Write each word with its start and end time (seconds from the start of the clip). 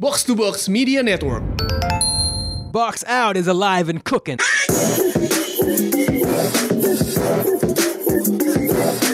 Box 0.00 0.24
to 0.24 0.34
Box 0.34 0.68
Media 0.68 1.04
Network. 1.04 1.44
Box 2.72 3.04
Out 3.06 3.36
is 3.36 3.46
alive 3.46 3.88
and 3.88 4.02
cooking. 4.02 4.40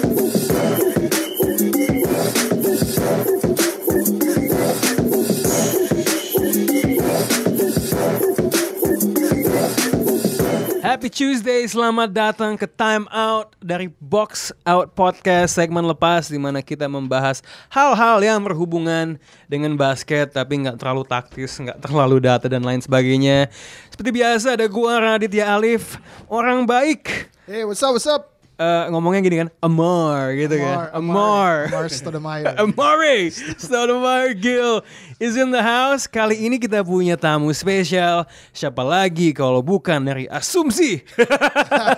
Happy 11.00 11.16
Tuesday, 11.16 11.64
selamat 11.64 12.12
datang 12.12 12.60
ke 12.60 12.68
Time 12.68 13.08
Out 13.08 13.56
dari 13.56 13.88
Box 13.88 14.52
Out 14.68 14.92
Podcast 14.92 15.56
segmen 15.56 15.80
lepas 15.88 16.28
di 16.28 16.36
mana 16.36 16.60
kita 16.60 16.92
membahas 16.92 17.40
hal-hal 17.72 18.20
yang 18.20 18.36
berhubungan 18.44 19.16
dengan 19.48 19.80
basket 19.80 20.36
tapi 20.36 20.60
nggak 20.60 20.76
terlalu 20.76 21.08
taktis, 21.08 21.56
nggak 21.56 21.80
terlalu 21.80 22.20
data 22.20 22.52
dan 22.52 22.60
lain 22.60 22.84
sebagainya. 22.84 23.48
Seperti 23.88 24.12
biasa 24.12 24.60
ada 24.60 24.68
gua 24.68 25.16
Raditya 25.16 25.48
Alif, 25.56 25.96
orang 26.28 26.68
baik. 26.68 27.32
Hey, 27.48 27.64
what's 27.64 27.80
up, 27.80 27.96
what's 27.96 28.04
up? 28.04 28.39
Eh, 28.60 28.84
ngomongnya 28.92 29.24
gini 29.24 29.36
kan, 29.40 29.48
Amar 29.64 30.36
gitu 30.36 30.60
kan, 30.60 30.92
Amar. 30.92 31.72
Amar 31.72 31.88
Stoudemire. 31.88 32.52
Amari 32.60 33.32
Stoudemire 33.56 34.36
Gill 34.36 34.84
is 35.16 35.32
in 35.32 35.48
the 35.48 35.64
house. 35.64 36.04
Kali 36.04 36.36
ini 36.36 36.60
kita 36.60 36.84
punya 36.84 37.16
tamu 37.16 37.48
spesial. 37.56 38.28
Siapa 38.52 38.84
lagi 38.84 39.32
kalau 39.32 39.64
bukan 39.64 40.04
dari 40.04 40.28
Asumsi. 40.28 41.00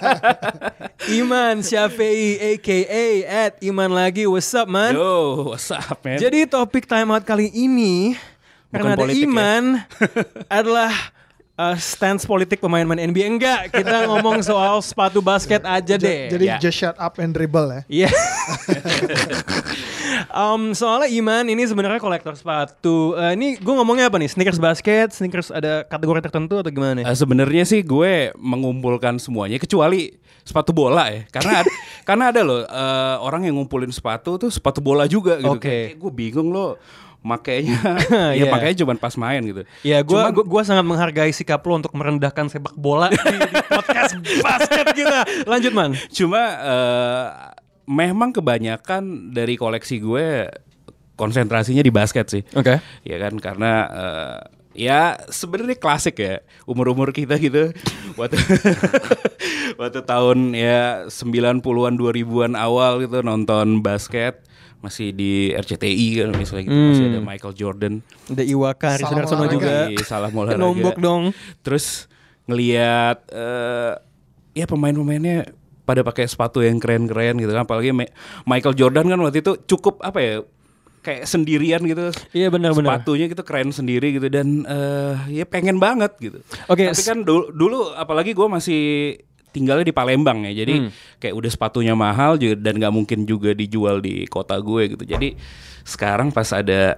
Iman 1.19 1.67
Syafei 1.67 2.55
aka 2.55 3.11
at 3.27 3.59
Iman 3.59 3.91
lagi. 3.91 4.31
What's 4.31 4.55
up 4.55 4.71
man? 4.71 4.95
Yo, 4.95 5.51
what's 5.51 5.67
up, 5.75 5.99
man? 6.07 6.23
Jadi 6.23 6.47
topik 6.47 6.87
time 6.87 7.11
out 7.11 7.27
kali 7.27 7.51
ini 7.51 8.15
karena 8.71 8.95
ada 8.95 9.11
ya? 9.11 9.19
Iman 9.27 9.83
adalah 10.63 10.95
uh, 11.63 11.75
stance 11.79 12.27
politik 12.27 12.59
pemain-pemain 12.59 12.99
NBA 13.05 13.27
enggak. 13.31 13.61
Kita 13.71 14.03
ngomong 14.11 14.43
soal 14.43 14.83
sepatu 14.83 15.23
basket 15.23 15.63
aja 15.63 15.95
deh. 15.95 16.27
Jadi 16.29 16.45
Ya. 16.45 16.59
just 16.59 16.75
shut 16.75 16.99
up 16.99 17.23
and 17.23 17.31
dribble 17.31 17.71
ya. 17.71 17.81
Iya. 17.87 18.11
um, 20.33 20.73
soalnya 20.73 21.09
Iman 21.09 21.47
ini 21.47 21.63
sebenarnya 21.65 22.01
kolektor 22.01 22.35
sepatu. 22.35 23.15
Eh, 23.15 23.33
ini 23.39 23.57
gue 23.57 23.75
ngomongnya 23.75 24.11
apa 24.11 24.19
nih? 24.19 24.29
Sneakers 24.29 24.59
basket, 24.59 25.15
sneakers 25.15 25.49
ada 25.49 25.87
kategori 25.87 26.21
tertentu 26.25 26.59
atau 26.59 26.71
gimana? 26.71 27.03
nih? 27.03 27.05
Eh, 27.07 27.17
Sebenarnya 27.17 27.65
sih 27.65 27.81
gue 27.81 28.35
mengumpulkan 28.37 29.17
semuanya 29.17 29.57
kecuali 29.57 30.13
sepatu 30.43 30.75
bola 30.75 31.07
ya. 31.09 31.23
Karena 31.31 31.63
ada, 31.63 31.71
karena 32.03 32.25
ada 32.35 32.41
loh 32.43 32.61
eh, 32.65 33.17
orang 33.23 33.47
yang 33.47 33.55
ngumpulin 33.61 33.93
sepatu 33.95 34.37
tuh 34.37 34.51
sepatu 34.51 34.83
bola 34.83 35.07
juga 35.07 35.39
gitu. 35.39 35.55
Oke. 35.55 35.95
Kayak 35.95 36.03
gue 36.03 36.13
bingung 36.13 36.51
loh 36.51 36.77
makainya 37.23 37.79
ya 38.39 38.51
makanya 38.51 38.77
cuma 38.83 38.93
pas 38.99 39.15
main 39.15 39.41
gitu. 39.43 39.63
Ya, 39.87 40.03
gue 40.03 40.13
Cuman- 40.13 40.35
gua, 40.35 40.45
gua 40.45 40.63
sangat 40.67 40.85
menghargai 40.85 41.31
sikap 41.31 41.63
lo 41.65 41.79
untuk 41.79 41.95
merendahkan 41.95 42.51
sepak 42.51 42.75
bola 42.75 43.09
di, 43.09 43.17
di 43.19 43.63
podcast 43.71 44.19
basket 44.43 44.87
kita. 44.93 45.21
Lanjut 45.47 45.73
man. 45.73 45.95
Cuma 46.11 46.43
eh, 46.61 47.27
memang 47.87 48.35
kebanyakan 48.35 49.33
dari 49.35 49.55
koleksi 49.55 50.03
gue 50.03 50.51
konsentrasinya 51.15 51.83
di 51.83 51.93
basket 51.95 52.27
sih. 52.29 52.43
Oke. 52.59 52.83
Ya 53.07 53.17
kan 53.23 53.39
karena 53.39 53.73
eh, 53.87 54.39
ya 54.73 55.21
sebenarnya 55.29 55.77
klasik 55.77 56.19
ya 56.19 56.41
umur-umur 56.65 57.13
kita 57.13 57.37
gitu 57.37 57.77
waktu 58.17 58.41
waktu 59.81 60.01
tahun 60.05 60.57
ya 60.57 61.09
90-an 61.09 61.97
2000-an 61.97 62.53
awal 62.57 63.05
gitu 63.05 63.21
nonton 63.21 63.85
basket 63.85 64.41
masih 64.83 65.11
di 65.11 65.33
RCTI 65.51 66.07
kan 66.19 66.35
misalnya 66.35 66.65
gitu 66.65 66.79
masih 66.91 67.05
ada 67.09 67.21
Michael 67.21 67.55
Jordan 67.55 67.95
Ada 68.27 68.43
Iwaka, 68.43 68.89
Haris 68.93 69.07
Sunarsono 69.07 69.39
olahraga. 69.41 69.55
juga. 69.55 69.75
di 69.89 70.03
salah 70.03 70.29
olahraga. 70.29 70.59
Nombok 70.59 70.97
dong. 70.99 71.23
Terus 71.61 72.11
ngelihat 72.45 73.23
eh 73.29 73.93
ya 74.53 74.67
pemain-pemainnya 74.67 75.49
pada 75.83 76.03
pakai 76.03 76.27
sepatu 76.27 76.61
yang 76.61 76.77
keren-keren 76.77 77.35
gitu 77.37 77.49
kan 77.49 77.63
apalagi 77.63 77.91
Ma- 77.91 78.11
Michael 78.45 78.75
Jordan 78.75 79.07
kan 79.07 79.19
waktu 79.19 79.41
itu 79.41 79.57
cukup 79.67 79.99
apa 80.01 80.19
ya 80.19 80.35
kayak 81.01 81.25
sendirian 81.25 81.83
gitu. 81.83 82.11
Iya, 82.33 82.47
benar-benar. 82.49 82.99
Sepatunya 82.99 83.27
gitu 83.27 83.43
keren 83.43 83.71
sendiri 83.71 84.13
gitu 84.13 84.27
dan 84.27 84.63
eh 84.65 85.15
ya 85.33 85.45
pengen 85.45 85.79
banget 85.79 86.15
gitu. 86.21 86.39
Oke, 86.67 86.85
Tapi 86.85 86.95
s- 86.97 87.03
kan 87.05 87.19
dulu, 87.21 87.51
dulu 87.51 87.91
apalagi 87.93 88.31
gue 88.31 88.47
masih 88.49 88.83
tinggalnya 89.53 89.85
di 89.85 89.93
Palembang 89.93 90.49
ya. 90.49 90.65
Jadi 90.65 90.75
Hmm. 90.81 90.91
kayak 91.21 91.35
udah 91.37 91.51
sepatunya 91.53 91.93
mahal 91.93 92.35
juga 92.35 92.57
dan 92.59 92.81
nggak 92.81 92.91
mungkin 92.91 93.19
juga 93.23 93.53
dijual 93.53 94.01
di 94.01 94.25
kota 94.27 94.57
gue 94.57 94.97
gitu. 94.97 95.05
Jadi 95.05 95.37
sekarang 95.85 96.33
pas 96.33 96.49
ada 96.51 96.97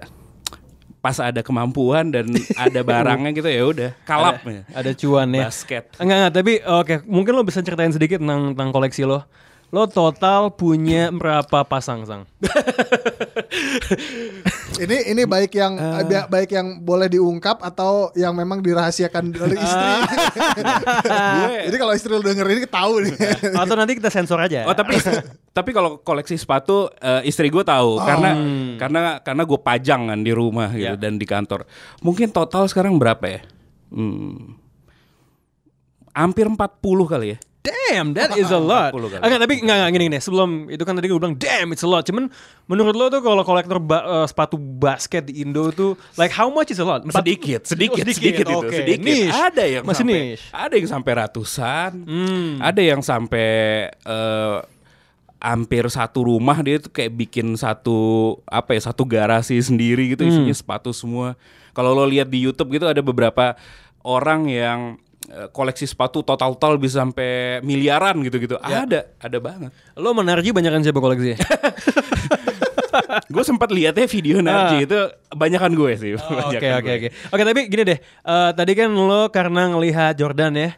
pas 0.99 1.21
ada 1.21 1.45
kemampuan 1.45 2.09
dan 2.09 2.25
ada 2.57 2.81
barangnya 2.89 3.29
gitu 3.29 3.45
ya 3.45 3.63
udah 3.63 3.89
kalap 4.03 4.41
ya. 4.41 4.65
Ada 4.73 4.91
cuan 4.95 5.29
ya. 5.29 5.45
Basket. 5.45 5.83
Enggak 6.01 6.17
enggak, 6.17 6.33
tapi 6.33 6.53
oke, 6.63 6.95
mungkin 7.05 7.31
lo 7.35 7.43
bisa 7.43 7.61
ceritain 7.61 7.93
sedikit 7.93 8.17
tentang 8.17 8.57
tentang 8.57 8.73
koleksi 8.73 9.05
lo. 9.05 9.21
Lo 9.69 9.85
total 9.85 10.49
punya 10.49 11.09
berapa 11.09 11.61
pasang, 11.61 12.05
Sang? 12.05 12.23
Ini 14.77 14.97
ini 15.07 15.23
baik 15.23 15.51
yang 15.51 15.73
ba- 16.03 16.27
baik 16.27 16.49
yang 16.49 16.79
boleh 16.79 17.07
diungkap 17.07 17.59
atau 17.59 18.11
yang 18.13 18.31
memang 18.31 18.59
dirahasiakan 18.59 19.29
dari 19.29 19.55
istri. 19.55 19.89
Jadi 21.65 21.77
kalau 21.77 21.93
istri 21.93 22.09
lu 22.09 22.19
denger 22.19 22.45
ini 22.49 22.65
tahu 22.65 22.93
nih. 23.01 23.13
Atau 23.63 23.75
nanti 23.75 23.95
kita 23.95 24.09
sensor 24.09 24.37
aja. 24.37 24.63
Oh 24.63 24.73
tapi 24.73 24.99
tapi 25.49 25.69
kalau 25.71 25.97
koleksi 25.97 26.35
sepatu 26.35 26.91
eh, 26.95 27.23
istri 27.23 27.47
gue 27.47 27.61
tahu 27.61 27.97
karena 27.97 28.29
karena 28.75 28.99
karena 29.19 29.43
gue 29.43 29.59
pajang 29.59 30.01
kan 30.07 30.19
di 30.19 30.31
rumah 30.31 30.69
gitu 30.69 30.83
Ya. 30.85 30.99
dan 30.99 31.15
di 31.15 31.25
kantor. 31.25 31.63
Mungkin 31.99 32.29
total 32.29 32.67
sekarang 32.67 32.95
berapa 32.95 33.25
ya? 33.25 33.41
Hmm, 33.87 34.59
hampir 36.11 36.45
40 36.45 36.57
kali 37.05 37.27
ya. 37.31 37.37
Damn, 37.65 38.13
that 38.13 38.33
is 38.33 38.47
a 38.47 38.61
lot. 38.71 38.93
40 38.93 39.17
kali. 39.17 39.21
Oke, 39.21 39.35
tapi 39.37 39.53
enggak 39.59 39.75
enggak 39.77 39.91
gini 39.91 40.05
gini. 40.07 40.19
Sebelum 40.19 40.49
itu 40.67 40.81
kan 40.81 40.93
tadi 40.93 41.05
gue 41.05 41.17
bilang 41.17 41.35
damn, 41.35 41.69
it's 41.69 41.81
a 41.81 41.89
lot. 41.89 42.01
Cuman 42.01 42.29
menurut 42.65 42.93
lo 42.93 43.09
tuh 43.09 43.19
kalau 43.19 43.41
kolektor 43.41 43.77
ba- 43.77 44.03
eh, 44.03 44.25
sepatu 44.25 44.55
basket 44.55 45.25
di 45.25 45.41
Indo 45.41 45.69
tuh 45.69 45.93
like 46.15 46.29
how 46.29 46.47
much 46.47 46.69
is 46.69 46.77
a 46.77 46.85
lot? 46.85 47.01
Empat- 47.01 47.19
sedikit, 47.19 47.61
sedikit, 47.63 48.01
Oh, 48.01 48.11
sedikit, 48.11 48.45
itu, 48.45 48.55
Oke, 48.55 48.75
sedikit. 48.75 49.01
niche. 49.01 49.31
Ada 49.31 49.63
yang 49.65 49.83
masih 49.83 49.97
sampai, 49.99 50.19
niche. 50.21 50.43
Hmm. 50.45 50.55
ada 50.55 50.73
yang 50.75 50.89
sampai 50.89 51.11
ratusan, 51.15 51.91
ada 52.59 52.81
yang 52.81 53.01
sampai 53.01 53.49
eh, 53.91 54.57
hampir 55.37 55.85
satu 55.87 56.25
rumah 56.25 56.57
dia 56.59 56.79
tuh 56.79 56.89
kayak 56.89 57.13
bikin 57.13 57.53
satu 57.53 57.97
apa 58.43 58.73
ya 58.73 58.81
satu 58.83 59.05
garasi 59.05 59.57
sendiri 59.57 60.09
gitu 60.09 60.23
isinya 60.23 60.49
Hmm. 60.49 60.57
sepatu 60.57 60.89
semua. 60.89 61.37
Kalau 61.69 61.91
lo 61.91 62.01
lihat 62.03 62.25
di 62.25 62.39
YouTube 62.39 62.71
gitu 62.71 62.87
ada 62.87 62.97
beberapa 62.99 63.53
orang 64.01 64.47
yang 64.47 64.79
koleksi 65.51 65.89
sepatu 65.89 66.21
total-total 66.21 66.77
bisa 66.77 67.01
sampai 67.01 67.59
miliaran 67.61 68.15
gitu-gitu. 68.21 68.55
Ya. 68.61 68.85
Ada, 68.85 68.99
ada 69.17 69.37
banget. 69.41 69.71
Lo 69.97 70.13
menarji 70.13 70.53
banyakan 70.53 70.85
siapa 70.85 71.01
koleksi? 71.01 71.33
gue 73.33 73.43
sempat 73.43 73.69
lihatnya 73.75 74.07
video 74.07 74.39
Narji 74.39 74.87
itu 74.87 74.99
banyakan 75.35 75.71
gue 75.75 75.91
sih. 75.99 76.11
Ah. 76.15 76.47
Oh, 76.47 76.49
Oke 76.53 76.67
oke 76.71 76.91
oke. 76.95 77.07
Oke 77.35 77.43
tapi 77.43 77.61
gini 77.67 77.83
deh. 77.83 77.99
eh, 77.99 78.51
tadi 78.55 78.71
kan 78.71 78.89
lo 78.91 79.27
karena 79.29 79.67
ngelihat 79.71 80.15
Jordan 80.15 80.53
ya. 80.55 80.69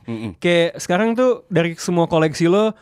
Kayak 0.42 0.82
sekarang 0.82 1.14
tuh 1.14 1.46
dari 1.52 1.78
semua 1.78 2.10
koleksi 2.10 2.50
lo 2.50 2.74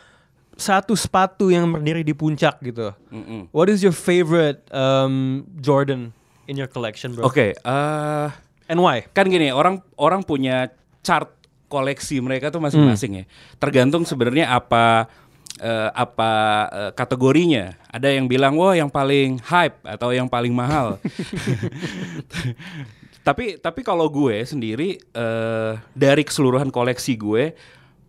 satu 0.56 0.96
sepatu 0.96 1.52
yang 1.52 1.68
berdiri 1.68 2.00
di 2.02 2.16
puncak 2.16 2.64
gitu. 2.64 2.96
Mm-mm. 3.12 3.52
What 3.52 3.68
is 3.68 3.84
your 3.84 3.92
favorite 3.92 4.64
um, 4.72 5.44
Jordan 5.60 6.16
in 6.48 6.56
your 6.56 6.72
collection, 6.72 7.12
bro? 7.12 7.28
Oke, 7.28 7.52
eh 7.52 8.28
And 8.66 8.80
why? 8.82 9.06
kan 9.14 9.28
gini 9.30 9.52
orang 9.54 9.84
orang 10.00 10.24
punya 10.26 10.72
chart 11.06 11.35
koleksi 11.76 12.24
mereka 12.24 12.48
tuh 12.48 12.64
masing-masing 12.64 13.12
ya. 13.20 13.26
Tergantung 13.60 14.08
sebenarnya 14.08 14.48
apa 14.56 15.12
eh, 15.60 15.90
apa 15.92 16.32
eh, 16.72 16.92
kategorinya. 16.96 17.76
Ada 17.92 18.16
yang 18.16 18.32
bilang 18.32 18.56
wah 18.56 18.72
yang 18.72 18.88
paling 18.88 19.44
hype 19.44 19.84
atau 19.84 20.16
yang 20.16 20.32
paling 20.32 20.56
mahal. 20.56 20.96
Tapi 23.26 23.58
tapi 23.58 23.82
kalau 23.82 24.06
gue 24.06 24.46
sendiri 24.46 25.02
eh, 25.02 25.74
dari 25.98 26.22
keseluruhan 26.22 26.70
koleksi 26.70 27.18
gue 27.18 27.58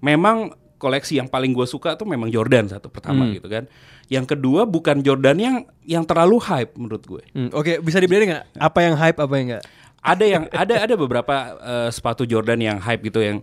memang 0.04 0.52
koleksi 0.76 1.16
yang 1.16 1.24
paling 1.24 1.56
gue 1.56 1.64
suka 1.64 1.96
tuh 1.96 2.04
memang 2.04 2.28
Jordan 2.28 2.68
satu 2.68 2.92
pertama 2.92 3.24
gitu 3.32 3.48
kan. 3.48 3.64
Yang 4.12 4.36
kedua 4.36 4.68
bukan 4.68 5.00
Jordan 5.00 5.40
yang 5.40 5.56
yang 5.88 6.04
terlalu 6.04 6.36
hype 6.44 6.76
menurut 6.76 7.00
gue. 7.08 7.24
Hmm, 7.32 7.48
Oke, 7.56 7.80
bisa 7.80 7.96
dibedain 7.96 8.28
nggak? 8.28 8.44
Apa 8.60 8.78
yang 8.84 8.94
hype, 8.94 9.18
apa 9.18 9.34
yang 9.40 9.46
nggak? 9.56 9.64
Ada 10.06 10.24
yang 10.24 10.44
ada 10.54 10.74
ada 10.86 10.94
beberapa 10.94 11.34
eh, 11.58 11.88
sepatu 11.90 12.22
Jordan 12.22 12.62
yang 12.62 12.78
hype 12.78 13.02
gitu 13.10 13.18
yang 13.18 13.38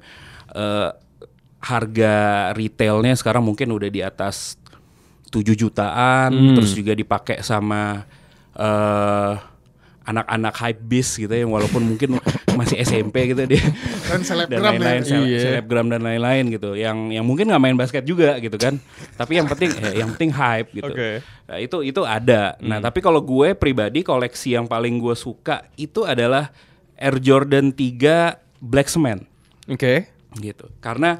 eh, 0.55 0.89
harga 1.59 2.15
retailnya 2.55 3.15
sekarang 3.19 3.43
mungkin 3.43 3.71
udah 3.71 3.89
di 3.91 3.99
atas 3.99 4.55
7 5.31 5.43
jutaan 5.55 6.29
terus 6.55 6.75
juga 6.75 6.93
dipakai 6.93 7.39
sama 7.43 8.03
eh 8.53 9.33
anak-anak 10.03 10.53
hype 10.59 10.81
beast 10.83 11.15
gitu 11.15 11.31
yang 11.31 11.51
walaupun 11.51 11.95
mungkin 11.95 12.19
masih 12.53 12.77
SMP 12.79 13.27
gitu 13.27 13.43
dia 13.45 13.61
Dan 14.05 14.21
selebgram 14.21 14.61
lain-lain 14.73 14.99
ya. 14.99 15.09
sele- 15.09 15.27
Iya. 15.27 15.39
selebgram 15.43 15.87
dan 15.87 16.01
lain-lain 16.01 16.43
gitu 16.49 16.73
yang 16.73 17.09
yang 17.09 17.21
mungkin 17.21 17.45
nggak 17.45 17.59
main 17.59 17.73
basket 17.73 18.03
juga 18.03 18.37
gitu 18.37 18.55
kan 18.55 18.77
tapi 19.13 19.35
yang 19.35 19.45
penting 19.45 19.69
eh, 19.75 19.93
yang 19.95 20.09
penting 20.09 20.31
hype 20.31 20.69
gitu 20.71 20.87
Oke. 20.87 21.09
Nah, 21.43 21.57
itu 21.57 21.77
itu 21.81 22.01
ada 22.01 22.55
nah 22.59 22.79
tapi 22.79 22.99
kalau 22.99 23.19
gue 23.19 23.53
pribadi 23.53 24.01
koleksi 24.01 24.53
yang 24.53 24.65
paling 24.65 24.95
gue 24.95 25.13
suka 25.13 25.67
itu 25.75 26.03
adalah 26.03 26.53
Air 26.93 27.17
Jordan 27.17 27.69
3 27.69 28.37
Black 28.59 28.87
Cement 28.87 29.25
Oke. 29.65 30.07
gitu 30.35 30.69
karena 30.77 31.19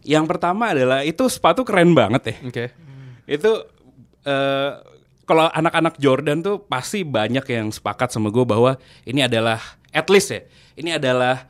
yang 0.00 0.24
pertama 0.24 0.70
adalah 0.70 1.00
itu 1.00 1.24
sepatu 1.26 1.62
keren 1.62 1.92
banget 1.92 2.22
ya 2.26 2.36
Oke. 2.44 2.64
itu 3.26 3.52
eh, 4.22 4.70
kalau 5.24 5.48
anak-anak 5.50 5.96
Jordan 5.96 6.44
tuh 6.44 6.60
pasti 6.64 7.02
banyak 7.02 7.44
yang 7.48 7.72
sepakat 7.72 8.12
sama 8.12 8.28
gue 8.28 8.44
bahwa 8.44 8.76
ini 9.08 9.24
adalah 9.24 9.60
at 9.90 10.06
least 10.12 10.32
ya 10.32 10.44
ini 10.76 10.96
adalah 10.96 11.48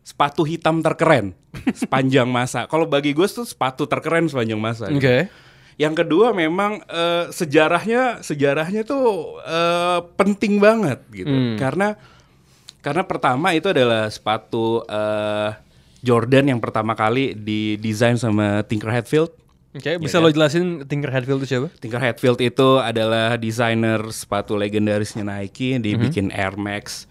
sepatu 0.00 0.42
hitam 0.42 0.80
terkeren 0.80 1.36
sepanjang 1.80 2.26
masa 2.26 2.66
kalau 2.66 2.88
bagi 2.88 3.12
gue 3.12 3.28
tuh 3.28 3.44
sepatu 3.46 3.84
terkeren 3.84 4.26
sepanjang 4.26 4.60
masa 4.60 4.88
gitu. 4.90 5.00
Oke. 5.00 5.28
yang 5.80 5.96
kedua 5.96 6.32
memang 6.36 6.80
eh, 6.88 7.28
sejarahnya 7.32 8.24
sejarahnya 8.24 8.82
tuh 8.84 9.38
eh, 9.44 10.00
penting 10.16 10.60
banget 10.60 11.00
gitu 11.12 11.56
karena 11.60 11.96
karena 12.80 13.04
pertama 13.04 13.52
itu 13.52 13.68
adalah 13.68 14.08
sepatu 14.08 14.84
eh, 14.88 15.50
Jordan 16.00 16.56
yang 16.56 16.60
pertama 16.64 16.96
kali 16.96 17.36
didesain 17.36 18.16
sama 18.16 18.64
Tinker 18.64 18.88
Hatfield 18.88 19.39
Oke, 19.70 20.02
bisa 20.02 20.18
lo 20.18 20.26
jelasin 20.26 20.82
Tinker 20.82 21.08
Hatfield 21.08 21.40
itu 21.40 21.54
siapa? 21.54 21.70
Tinker 21.78 22.02
Hatfield 22.02 22.42
itu 22.42 22.68
adalah 22.76 23.38
desainer 23.38 24.02
sepatu 24.10 24.54
legendarisnya 24.54 25.22
Nike. 25.22 25.78
Dia 25.78 25.94
Mhm. 25.94 26.02
bikin 26.02 26.26
Air 26.30 26.58
Max, 26.58 27.06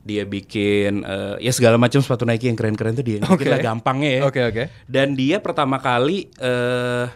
dia 0.00 0.22
bikin 0.22 1.02
eh, 1.02 1.40
ya 1.40 1.48
segala 1.50 1.80
macam 1.80 1.98
sepatu 1.98 2.22
Nike 2.22 2.46
yang 2.46 2.56
keren-keren 2.56 2.92
tuh 2.92 3.00
dia. 3.00 3.16
yang 3.16 3.32
bikin 3.32 3.48
Oke. 3.48 3.48
lah 3.48 3.64
gampangnya 3.64 4.10
ya. 4.12 4.22
Oke, 4.24 4.40
oke. 4.44 4.62
Dan 4.84 5.16
dia 5.16 5.40
pertama 5.40 5.80
kali 5.80 6.28
eh, 6.36 7.06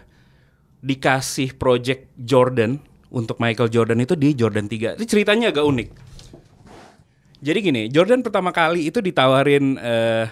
dikasih 0.80 1.52
project 1.54 2.16
Jordan 2.16 2.80
untuk 3.08 3.36
Michael 3.36 3.68
Jordan 3.68 4.00
itu 4.00 4.16
di 4.16 4.32
Jordan 4.32 4.64
3. 4.64 4.96
Itu 4.96 5.04
ceritanya 5.06 5.52
agak 5.52 5.66
unik. 5.66 5.88
Jadi 7.36 7.58
gini, 7.60 7.82
Jordan 7.92 8.24
pertama 8.24 8.48
kali 8.48 8.88
itu 8.88 9.04
ditawarin 9.04 9.76
eh, 9.76 10.24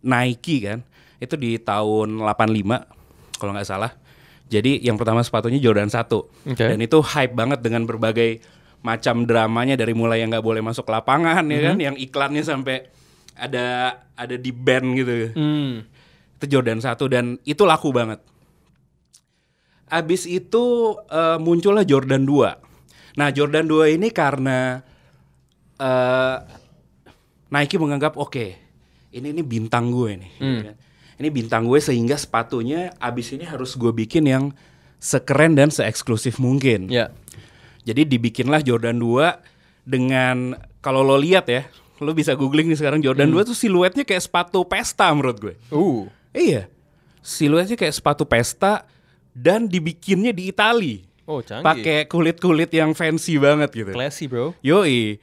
Nike 0.00 0.56
kan. 0.62 0.86
Itu 1.18 1.34
di 1.34 1.58
tahun 1.58 2.22
85 2.22 2.86
kalau 3.42 3.58
nggak 3.58 3.66
salah. 3.66 3.90
Jadi 4.46 4.78
yang 4.86 4.94
pertama 4.94 5.18
sepatunya 5.26 5.58
Jordan 5.58 5.90
1. 5.90 6.06
Oke. 6.54 6.54
Dan 6.54 6.78
itu 6.78 7.02
hype 7.02 7.34
banget 7.34 7.58
dengan 7.58 7.82
berbagai 7.82 8.38
macam 8.82 9.26
dramanya 9.26 9.74
dari 9.74 9.94
mulai 9.94 10.22
yang 10.22 10.30
nggak 10.30 10.46
boleh 10.46 10.62
masuk 10.62 10.86
lapangan 10.86 11.42
ya 11.46 11.70
kan, 11.70 11.76
yang 11.78 11.94
iklannya 11.98 12.42
sampai 12.42 12.86
ada 13.34 13.98
ada 14.14 14.36
di 14.38 14.50
band 14.54 14.86
gitu. 14.98 15.12
Hmm. 15.34 15.82
Itu 16.38 16.46
Jordan 16.46 16.78
1 16.78 16.94
dan 17.10 17.38
itu 17.42 17.62
laku 17.66 17.90
banget. 17.90 18.22
Abis 19.90 20.30
itu 20.30 20.94
eh, 21.10 21.38
muncullah 21.42 21.82
Jordan 21.82 22.22
2. 22.22 23.18
Nah 23.18 23.28
Jordan 23.30 23.66
2 23.66 23.96
ini 23.98 24.08
karena 24.10 24.82
eh, 25.78 26.36
Nike 27.52 27.76
menganggap 27.78 28.18
oke 28.18 28.46
ini 29.12 29.26
ini 29.30 29.42
bintang 29.44 29.92
gue 29.92 30.10
nih. 30.16 30.32
kan. 30.40 30.76
Ini 31.22 31.30
bintang 31.30 31.70
gue 31.70 31.78
sehingga 31.78 32.18
sepatunya 32.18 32.90
abis 32.98 33.30
ini 33.30 33.46
harus 33.46 33.78
gue 33.78 33.94
bikin 33.94 34.26
yang 34.26 34.50
sekeren 34.98 35.54
dan 35.54 35.70
seeksklusif 35.70 36.42
mungkin. 36.42 36.90
Ya. 36.90 37.14
Jadi 37.86 38.10
dibikinlah 38.10 38.58
Jordan 38.66 38.98
2 38.98 39.86
dengan 39.86 40.58
kalau 40.82 41.06
lo 41.06 41.14
lihat 41.14 41.46
ya, 41.46 41.70
lo 42.02 42.10
bisa 42.10 42.34
googling 42.34 42.66
nih 42.70 42.78
sekarang 42.78 42.98
Jordan 42.98 43.30
2 43.30 43.54
tuh 43.54 43.54
siluetnya 43.54 44.02
kayak 44.02 44.26
sepatu 44.26 44.66
pesta 44.66 45.14
menurut 45.14 45.38
gue. 45.38 45.54
Uh. 45.70 46.10
Iya. 46.34 46.66
Siluetnya 47.22 47.78
kayak 47.78 47.94
sepatu 47.94 48.26
pesta 48.26 48.82
dan 49.30 49.70
dibikinnya 49.70 50.34
di 50.34 50.50
Itali. 50.50 51.06
Oh, 51.22 51.38
canggih. 51.38 51.62
Pakai 51.62 51.98
kulit-kulit 52.10 52.70
yang 52.74 52.98
fancy 52.98 53.38
banget 53.38 53.70
gitu. 53.70 53.94
Classy, 53.94 54.26
bro. 54.26 54.58
Yoi. 54.58 55.22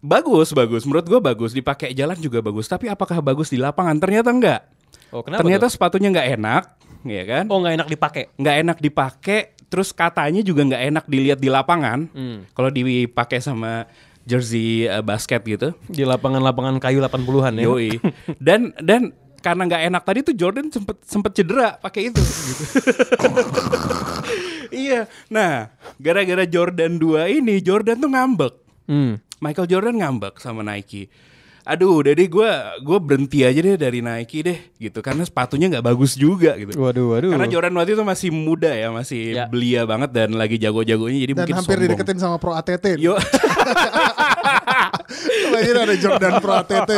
Bagus, 0.00 0.52
bagus. 0.56 0.88
Menurut 0.88 1.04
gua 1.08 1.20
bagus. 1.20 1.52
Dipakai 1.52 1.92
jalan 1.92 2.16
juga 2.16 2.40
bagus. 2.40 2.68
Tapi 2.68 2.88
apakah 2.88 3.20
bagus 3.20 3.52
di 3.52 3.60
lapangan? 3.60 4.00
Ternyata 4.00 4.32
enggak. 4.32 4.73
Oh, 5.14 5.22
kenapa? 5.22 5.40
Ternyata 5.40 5.64
tuh? 5.64 5.72
sepatunya 5.72 6.10
nggak 6.10 6.28
enak, 6.34 6.62
ya 7.04 7.22
kan? 7.24 7.44
Oh, 7.46 7.58
nggak 7.58 7.74
enak 7.76 7.88
dipakai. 7.88 8.22
nggak 8.34 8.56
enak 8.60 8.78
dipakai 8.80 9.40
terus 9.64 9.90
katanya 9.90 10.38
juga 10.38 10.62
nggak 10.64 10.82
enak 10.88 11.04
dilihat 11.04 11.38
di 11.38 11.48
lapangan 11.48 12.06
Hmm. 12.08 12.46
kalau 12.50 12.68
dipakai 12.68 13.38
sama 13.38 13.90
jersey 14.22 14.84
eh, 14.84 15.00
basket 15.00 15.42
gitu 15.42 15.74
Di 15.84 16.02
lapangan-lapangan 16.02 16.78
kayu 16.78 16.98
80-an 17.00 17.54
ya. 17.54 17.66
yoi 17.66 17.98
dan 18.38 18.70
dan 18.76 19.10
karena 19.36 19.62
nggak 19.64 19.82
enak 19.84 20.02
tadi 20.02 20.18
tuh 20.22 20.32
Jordan 20.32 20.70
sempet 20.70 21.02
sempet 21.02 21.32
cedera 21.32 21.74
pakai 21.76 22.06
itu 22.06 22.22
gitu. 22.22 22.62
iya 24.84 25.04
nah 25.26 25.68
gara-gara 25.96 26.44
Jordan 26.44 26.96
2 26.96 27.34
ini 27.34 27.58
Jordan 27.58 27.98
tuh 27.98 28.08
ngambek 28.08 28.54
Hmm. 28.84 29.16
Michael 29.40 29.64
Jordan 29.66 29.96
ngambek 29.96 30.36
sama 30.36 30.60
Nike 30.60 31.08
aduh 31.64 31.96
jadi 31.98 32.24
gue 32.24 32.50
gue 32.78 32.98
berhenti 33.00 33.40
aja 33.40 33.56
deh 33.56 33.74
dari 33.74 33.98
Nike 33.98 34.44
deh 34.44 34.58
gitu 34.78 35.00
karena 35.00 35.24
sepatunya 35.24 35.66
nggak 35.66 35.80
bagus 35.82 36.12
juga 36.12 36.52
gitu 36.54 36.76
Waduh, 36.76 37.16
waduh. 37.16 37.30
karena 37.32 37.48
Jordan 37.48 37.72
waktu 37.74 37.92
itu 37.92 38.04
masih 38.04 38.28
muda 38.30 38.68
ya, 38.68 38.88
masih 38.88 39.32
Ya. 39.32 39.48
belia 39.48 39.82
banget 39.82 40.12
dan 40.12 40.32
lagi 40.32 40.56
jago-jagonya 40.56 41.18
jadi 41.18 41.32
Dan 41.32 41.38
mungkin 41.40 41.56
hampir 41.56 41.72
sombong. 41.74 41.88
dideketin 41.88 42.18
sama 42.18 42.36
Pro 42.36 42.52
ATT. 42.52 43.00
Yo, 43.00 43.16
Lagi 45.50 45.70
ada 45.70 45.96
Jordan 45.96 46.32
Pro 46.38 46.52
ATT. 46.54 46.92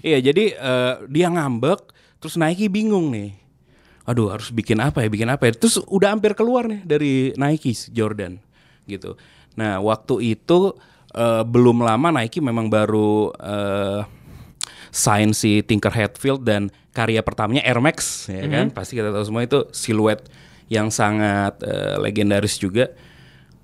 iya 0.00 0.18
jadi 0.18 0.44
eh, 0.52 0.94
dia 1.06 1.28
ngambek, 1.28 1.80
terus 2.18 2.34
Nike 2.34 2.66
bingung 2.66 3.10
nih. 3.10 3.34
Aduh 4.02 4.32
harus 4.32 4.48
bikin 4.48 4.80
apa 4.80 5.04
ya, 5.04 5.08
bikin 5.08 5.28
apa 5.28 5.46
ya. 5.46 5.52
Terus 5.54 5.78
udah 5.84 6.10
hampir 6.10 6.32
keluar 6.32 6.64
nih 6.64 6.80
dari 6.82 7.12
Nike 7.34 7.74
si 7.74 7.92
Jordan 7.92 8.40
gitu. 8.86 9.14
Nah 9.54 9.78
waktu 9.78 10.34
itu 10.34 10.72
eh, 11.14 11.42
belum 11.44 11.84
lama 11.84 12.08
Nike 12.20 12.42
memang 12.42 12.68
baru 12.68 13.32
eh, 13.36 14.00
sign 14.92 15.36
si 15.36 15.60
Tinker 15.62 15.92
Hatfield 15.92 16.42
dan 16.44 16.72
karya 16.96 17.22
pertamanya 17.22 17.62
Air 17.62 17.78
Max 17.78 18.26
ya 18.26 18.48
kan 18.50 18.74
pasti 18.74 18.98
kita 18.98 19.14
tahu 19.14 19.22
semua 19.22 19.46
itu 19.46 19.68
siluet 19.70 20.26
yang 20.68 20.92
sangat 20.92 21.60
eh, 21.64 21.96
legendaris 22.00 22.60
juga. 22.60 22.92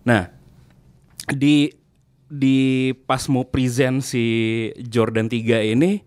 Nah 0.05 0.29
di 1.33 1.73
di 2.25 2.91
pas 3.05 3.25
mau 3.29 3.45
present 3.47 4.01
si 4.01 4.25
Jordan 4.81 5.29
3 5.29 5.73
ini 5.77 6.03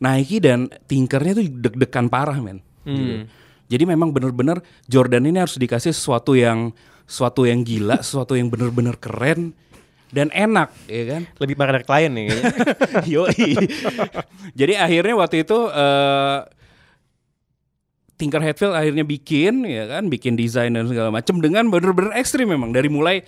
Nike 0.00 0.38
dan 0.40 0.68
Tinkernya 0.86 1.32
tuh 1.40 1.46
deg-degan 1.48 2.06
parah 2.12 2.38
men. 2.38 2.60
Gitu. 2.86 3.26
Jadi 3.66 3.84
memang 3.88 4.14
bener-bener 4.14 4.62
Jordan 4.86 5.26
ini 5.26 5.42
harus 5.42 5.58
dikasih 5.58 5.90
sesuatu 5.90 6.38
yang 6.38 6.70
sesuatu 7.06 7.46
yang 7.46 7.66
gila, 7.66 7.98
sesuatu 8.02 8.38
yang 8.38 8.46
bener-bener 8.50 8.94
keren 8.98 9.54
dan 10.14 10.30
enak, 10.30 10.70
ya 10.86 11.04
kan? 11.10 11.22
Lebih 11.42 11.54
dari 11.58 11.84
klien 11.86 12.12
nih 12.14 12.24
kayaknya. 12.30 12.52
Yoi. 13.12 13.50
Jadi 14.54 14.72
akhirnya 14.78 15.14
waktu 15.18 15.36
itu 15.42 15.58
eh 15.70 16.38
Tinker 18.16 18.40
Hatfield 18.40 18.72
akhirnya 18.72 19.04
bikin 19.04 19.68
ya 19.68 19.84
kan, 19.90 20.08
bikin 20.08 20.40
desain 20.40 20.72
dan 20.72 20.88
segala 20.88 21.12
macam 21.12 21.36
dengan 21.42 21.68
bener-bener 21.68 22.16
ekstrim 22.16 22.48
memang 22.48 22.72
dari 22.72 22.88
mulai 22.88 23.20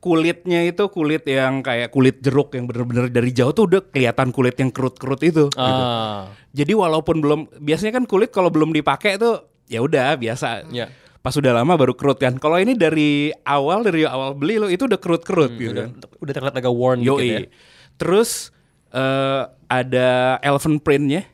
kulitnya 0.00 0.64
itu 0.64 0.88
kulit 0.88 1.28
yang 1.28 1.60
kayak 1.60 1.92
kulit 1.92 2.24
jeruk 2.24 2.56
yang 2.56 2.64
bener-bener 2.64 3.12
dari 3.12 3.36
jauh 3.36 3.52
tuh 3.52 3.68
udah 3.68 3.84
kelihatan 3.92 4.32
kulit 4.32 4.56
yang 4.56 4.72
kerut-kerut 4.72 5.20
itu. 5.20 5.52
gitu. 5.52 5.60
ah. 5.60 6.32
Jadi 6.56 6.72
walaupun 6.72 7.20
belum 7.20 7.40
biasanya 7.60 8.00
kan 8.00 8.04
kulit 8.08 8.32
kalau 8.32 8.48
belum 8.48 8.72
dipakai 8.72 9.20
tuh 9.20 9.44
ya 9.68 9.84
udah 9.84 10.16
biasa. 10.16 10.72
Ya. 10.72 10.88
Pas 11.20 11.32
udah 11.32 11.52
lama 11.52 11.72
baru 11.74 11.92
kerut 11.92 12.16
kan. 12.16 12.36
Kalau 12.36 12.56
ini 12.56 12.72
dari 12.72 13.28
awal 13.42 13.84
dari 13.84 14.04
awal 14.04 14.32
beli 14.32 14.56
lo 14.56 14.66
itu 14.66 14.84
udah 14.84 14.96
kerut-kerut 14.96 15.52
gitu. 15.54 15.72
Udah, 15.72 15.86
kan. 15.86 16.16
udah 16.16 16.32
terlihat 16.32 16.56
agak 16.56 16.72
worn 16.72 16.98
Yoi. 16.98 17.16
dikit 17.18 17.36
ya. 17.36 17.48
Terus 17.96 18.48
eh, 18.90 19.42
ada 19.66 20.08
elephant 20.40 20.80
printnya. 20.80 21.28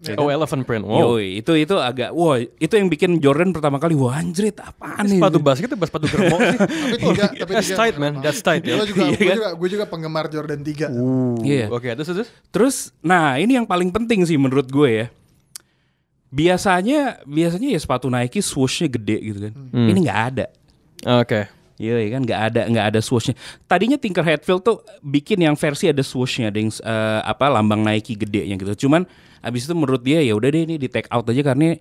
ya 0.00 0.14
Oh, 0.14 0.26
kan? 0.26 0.34
elephant 0.34 0.62
print. 0.62 0.82
Wow. 0.82 1.14
Yoi, 1.14 1.38
itu 1.38 1.54
itu 1.54 1.74
agak 1.74 2.10
wow, 2.10 2.34
itu 2.34 2.70
yang 2.72 2.86
bikin 2.86 3.18
Jordan 3.18 3.50
pertama 3.50 3.78
kali 3.78 3.94
wah 3.94 4.14
anjrit 4.14 4.58
apaan 4.58 5.06
nih? 5.06 5.18
Sepatu 5.18 5.38
basket 5.38 5.68
itu 5.68 5.78
sepatu 5.78 6.06
germo 6.06 6.36
sih. 6.38 6.58
Tapi 6.58 6.96
tiga, 6.98 7.24
tapi 7.32 7.50
That's 7.52 7.66
tiga. 7.68 7.78
tight 7.78 7.96
man, 7.98 8.14
that's 8.18 8.40
tight 8.40 8.62
ya. 8.62 8.74
Gue 8.76 8.86
juga, 8.88 9.02
Iya 9.04 9.14
gue 9.14 9.22
kan? 9.24 9.36
juga, 9.38 9.50
gue 9.54 9.68
juga 9.70 9.84
penggemar 9.86 10.26
Jordan 10.26 10.58
3. 10.58 10.90
Iya. 11.42 11.66
Oke, 11.66 11.94
terus 11.94 12.08
terus. 12.08 12.28
Terus 12.50 12.76
nah 12.98 13.38
ini 13.38 13.54
yang 13.54 13.62
paling 13.62 13.90
penting 13.90 14.22
sih 14.22 14.34
menurut 14.34 14.66
gue 14.66 14.90
ya. 14.90 15.06
Biasanya 16.32 17.20
biasanya 17.28 17.68
ya 17.76 17.78
sepatu 17.78 18.08
Nike 18.08 18.40
swooshnya 18.40 18.88
gede 18.88 19.16
gitu 19.20 19.38
kan. 19.48 19.52
Ini 19.68 19.98
nggak 20.08 20.20
ada. 20.32 20.46
Oke. 21.20 21.44
Iya 21.82 21.98
iya 21.98 22.10
kan 22.14 22.22
nggak 22.24 22.40
ada 22.52 22.60
nggak 22.72 22.86
ada 22.94 23.00
swooshnya. 23.04 23.36
Tadinya 23.68 24.00
Tinker 24.00 24.24
Hatfield 24.24 24.64
tuh 24.64 24.80
bikin 25.04 25.44
yang 25.44 25.58
versi 25.58 25.92
ada 25.92 26.00
swooshnya, 26.00 26.48
ada 26.48 26.56
yang 26.56 26.72
eh, 26.72 27.20
apa 27.20 27.52
lambang 27.52 27.84
Nike 27.84 28.16
gedenya 28.16 28.56
gitu. 28.56 28.88
Cuman 28.88 29.04
abis 29.44 29.66
itu 29.68 29.74
menurut 29.76 30.00
dia 30.00 30.24
ya 30.24 30.32
udah 30.32 30.48
deh 30.48 30.62
ini 30.64 30.80
di 30.80 30.88
take 30.88 31.10
out 31.12 31.28
aja 31.28 31.42
karena 31.44 31.76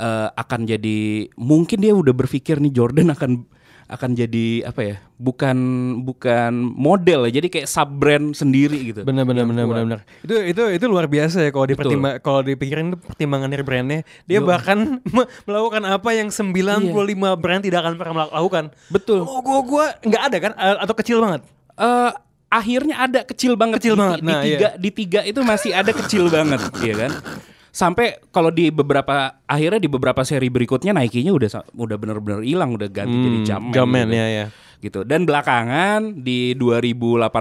eh, 0.00 0.28
akan 0.32 0.60
jadi 0.64 1.28
mungkin 1.36 1.78
dia 1.84 1.92
udah 1.92 2.14
berpikir 2.16 2.64
nih 2.64 2.72
Jordan 2.72 3.12
akan 3.12 3.44
akan 3.92 4.10
jadi 4.12 4.46
apa 4.64 4.80
ya? 4.82 4.96
Bukan 5.16 5.56
bukan 6.02 6.50
model 6.56 7.28
ya. 7.28 7.38
Jadi 7.38 7.48
kayak 7.48 7.66
sub 7.66 7.92
brand 7.92 8.32
sendiri 8.32 8.90
gitu. 8.90 9.00
Benar 9.02 9.22
benar 9.22 9.44
benar 9.44 9.64
benar 9.64 9.84
benar. 9.84 10.00
Itu 10.20 10.34
itu 10.34 10.62
itu 10.72 10.84
luar 10.84 11.06
biasa 11.06 11.40
ya 11.40 11.50
kalau 11.50 11.66
dipertimba 11.66 12.18
kalau 12.18 12.40
dipikirin 12.40 12.90
itu 12.90 12.98
pertimbangan 12.98 13.48
dari 13.48 13.60
brandnya. 13.60 14.00
Dia 14.24 14.40
bahkan 14.40 14.78
me- 15.14 15.28
melakukan 15.44 15.82
apa 15.84 16.10
yang 16.10 16.28
95 16.28 16.90
brand 17.36 17.60
tidak 17.60 17.78
akan 17.82 17.94
pernah 17.94 18.14
melakukan. 18.26 18.64
Betul. 18.88 19.22
Oh, 19.22 19.38
gua 19.40 19.60
gua 19.62 19.86
nggak 20.00 20.22
ada 20.24 20.36
kan 20.40 20.52
A- 20.54 20.80
atau 20.82 20.94
kecil 20.94 21.20
banget. 21.20 21.44
eh 21.72 22.12
akhirnya 22.48 23.00
ada 23.00 23.24
kecil 23.24 23.56
banget 23.56 23.80
Kecil 23.80 23.96
di, 23.96 24.00
banget, 24.04 24.18
di 24.20 24.28
nah, 24.28 24.42
tiga 24.44 24.68
di 24.76 24.90
tiga 24.92 25.20
itu 25.24 25.40
masih 25.40 25.72
ada 25.72 25.88
kecil 25.88 26.28
banget 26.28 26.60
ya 26.84 26.94
kan 27.00 27.12
sampai 27.72 28.20
kalau 28.28 28.52
di 28.52 28.68
beberapa 28.68 29.40
akhirnya 29.48 29.80
di 29.80 29.88
beberapa 29.88 30.20
seri 30.28 30.52
berikutnya 30.52 30.92
Nike-nya 30.92 31.32
udah 31.32 31.72
udah 31.72 31.96
benar-benar 31.96 32.44
hilang 32.44 32.76
udah 32.76 32.86
ganti 32.92 33.16
jadi 33.16 33.38
Jumpman 33.48 33.72
Jumpman, 33.72 34.06
gitu. 34.12 34.20
ya, 34.20 34.26
ya. 34.28 34.46
gitu 34.84 35.00
dan 35.08 35.24
belakangan 35.24 36.20
di 36.20 36.52
2018 36.60 37.32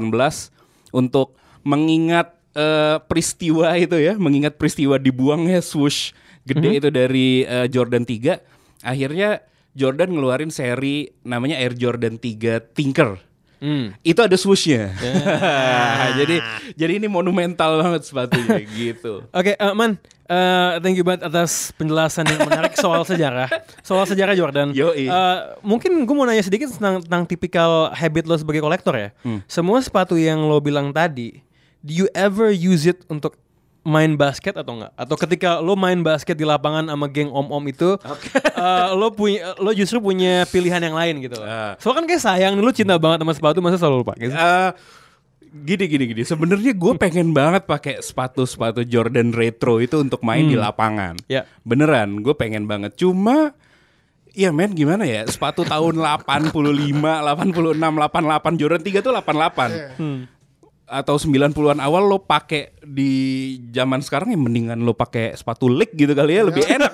untuk 0.96 1.36
mengingat 1.68 2.32
eh, 2.56 3.04
peristiwa 3.04 3.76
itu 3.76 4.00
ya 4.00 4.16
mengingat 4.16 4.56
peristiwa 4.56 4.96
dibuangnya 4.96 5.60
swoosh 5.60 6.16
gede 6.48 6.80
itu 6.80 6.90
dari 6.90 7.44
eh, 7.44 7.68
Jordan 7.68 8.08
3 8.08 8.88
akhirnya 8.88 9.44
Jordan 9.76 10.16
ngeluarin 10.16 10.52
seri 10.52 11.12
namanya 11.28 11.60
Air 11.60 11.76
Jordan 11.76 12.16
3 12.16 12.72
Tinker 12.72 13.20
Hmm. 13.62 13.94
itu 14.01 14.18
ada 14.18 14.34
swooshnya. 14.34 14.89
jadi 16.20 16.41
jadi 16.74 16.98
ini 16.98 17.06
monumental 17.06 17.77
banget 17.77 18.10
sepatunya 18.10 18.58
gitu. 18.82 19.22
Oke, 19.30 19.53
eh, 19.53 19.74
Man, 19.77 20.01
eh, 20.25 20.82
thank 20.82 20.98
you 20.98 21.06
banget 21.06 21.30
atas 21.30 21.70
penjelasan 21.77 22.25
yang 22.25 22.41
menarik 22.41 22.74
soal 22.74 23.06
sejarah, 23.06 23.46
soal 23.86 24.10
sejarah 24.10 24.34
Jordan. 24.34 24.74
Yoi. 24.74 25.06
Eh, 25.06 25.39
mungkin 25.62 25.94
gue 25.94 26.15
mau 26.18 26.25
nanya 26.25 26.41
sedikit 26.41 26.74
tentang, 26.74 27.06
tentang 27.06 27.30
tipikal 27.30 27.94
habit 27.94 28.25
lo 28.25 28.34
sebagai 28.34 28.65
kolektor 28.65 28.98
ya. 28.98 29.13
Hmm. 29.22 29.46
Semua 29.46 29.77
sepatu 29.77 30.18
yang 30.18 30.41
lo 30.41 30.58
bilang 30.58 30.89
tadi, 30.89 31.46
do 31.86 31.94
you 31.94 32.10
ever 32.18 32.50
use 32.50 32.89
it 32.89 33.06
untuk 33.13 33.38
main 33.82 34.14
basket 34.14 34.54
atau 34.54 34.78
enggak? 34.78 34.94
Atau 34.94 35.16
ketika 35.18 35.58
lo 35.58 35.74
main 35.74 36.00
basket 36.06 36.38
di 36.38 36.46
lapangan 36.46 36.86
sama 36.86 37.10
geng 37.10 37.34
om-om 37.34 37.64
itu, 37.66 37.98
eh, 37.98 38.90
lo 38.94 39.10
punya, 39.14 39.58
lo 39.58 39.74
justru 39.74 39.98
punya 39.98 40.46
pilihan 40.50 40.82
yang 40.82 40.94
lain 40.94 41.22
gitu. 41.26 41.42
Ah. 41.42 41.74
Soalnya 41.82 42.06
kan 42.06 42.06
kayak 42.10 42.24
sayang, 42.24 42.54
lo 42.62 42.70
cinta 42.70 42.96
banget 43.02 43.26
sama 43.26 43.34
sepatu, 43.34 43.58
masa 43.60 43.82
selalu 43.82 43.96
lo 44.02 44.06
pakai? 44.06 44.30
sih? 44.30 44.38
Eh, 44.38 44.70
gini 45.52 45.84
gini 45.90 46.04
gini. 46.14 46.22
Sebenarnya 46.22 46.72
gue 46.78 46.94
pengen 46.96 47.34
banget 47.34 47.66
pakai 47.66 48.00
sepatu 48.00 48.46
sepatu 48.46 48.86
Jordan 48.86 49.34
retro 49.34 49.82
itu 49.82 49.98
untuk 49.98 50.22
main 50.22 50.46
di 50.46 50.56
lapangan. 50.56 51.18
Ya. 51.26 51.50
Beneran, 51.66 52.22
gue 52.22 52.34
pengen 52.38 52.70
banget. 52.70 52.96
Cuma 52.96 53.54
Iya 54.32 54.48
men 54.56 54.72
gimana 54.72 55.04
ya 55.04 55.28
Sepatu 55.28 55.68
tahun 55.68 56.00
85, 56.00 56.56
86, 56.56 57.76
88 57.76 58.56
Jordan 58.56 58.80
3 58.80 59.04
tuh 59.04 59.12
88 59.12 60.00
Atau 60.92 61.16
90-an 61.16 61.80
awal 61.80 62.04
lo 62.04 62.20
pakai 62.20 62.76
di 62.84 63.12
zaman 63.72 64.04
sekarang 64.04 64.28
ya 64.28 64.36
mendingan 64.36 64.84
lo 64.84 64.92
pakai 64.92 65.32
sepatu 65.34 65.72
leg 65.72 65.88
gitu 65.96 66.12
kali 66.12 66.36
ya 66.36 66.44
Lebih 66.44 66.68
enak 66.68 66.92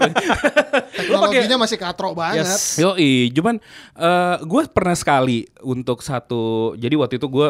Teknologinya 0.97 1.57
masih 1.57 1.81
katro 1.81 2.13
banget. 2.13 2.45
Yes. 2.45 2.77
Yoi, 2.77 3.33
cuman 3.33 3.57
gue 4.41 4.61
pernah 4.69 4.93
sekali 4.93 5.49
untuk 5.59 6.01
satu, 6.01 6.73
jadi 6.73 6.93
waktu 6.93 7.17
itu 7.17 7.25
gue 7.25 7.49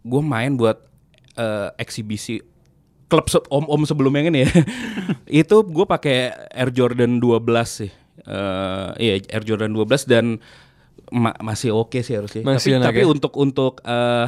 gue 0.00 0.22
main 0.24 0.56
buat 0.56 0.82
eh, 1.36 1.68
eksibisi 1.76 2.40
klub 3.06 3.26
se- 3.26 3.42
om-om 3.50 3.82
sebelum 3.84 4.10
yang 4.14 4.30
ini 4.30 4.46
ya. 4.46 4.50
itu 5.42 5.56
gue 5.62 5.86
pakai 5.86 6.30
Air 6.50 6.70
Jordan 6.70 7.18
12 7.18 7.38
sih. 7.66 7.90
Eh, 8.20 8.88
iya 8.98 9.14
Air 9.30 9.44
Jordan 9.44 9.70
12 9.70 10.06
dan 10.06 10.24
ma- 11.10 11.36
masih 11.38 11.74
oke 11.74 12.00
sih 12.00 12.14
harusnya. 12.14 12.42
Masih 12.42 12.74
tapi 12.74 12.78
enak 12.78 12.86
tapi 12.90 13.00
ya? 13.02 13.06
untuk 13.06 13.32
untuk 13.36 13.74
eh, 13.82 14.26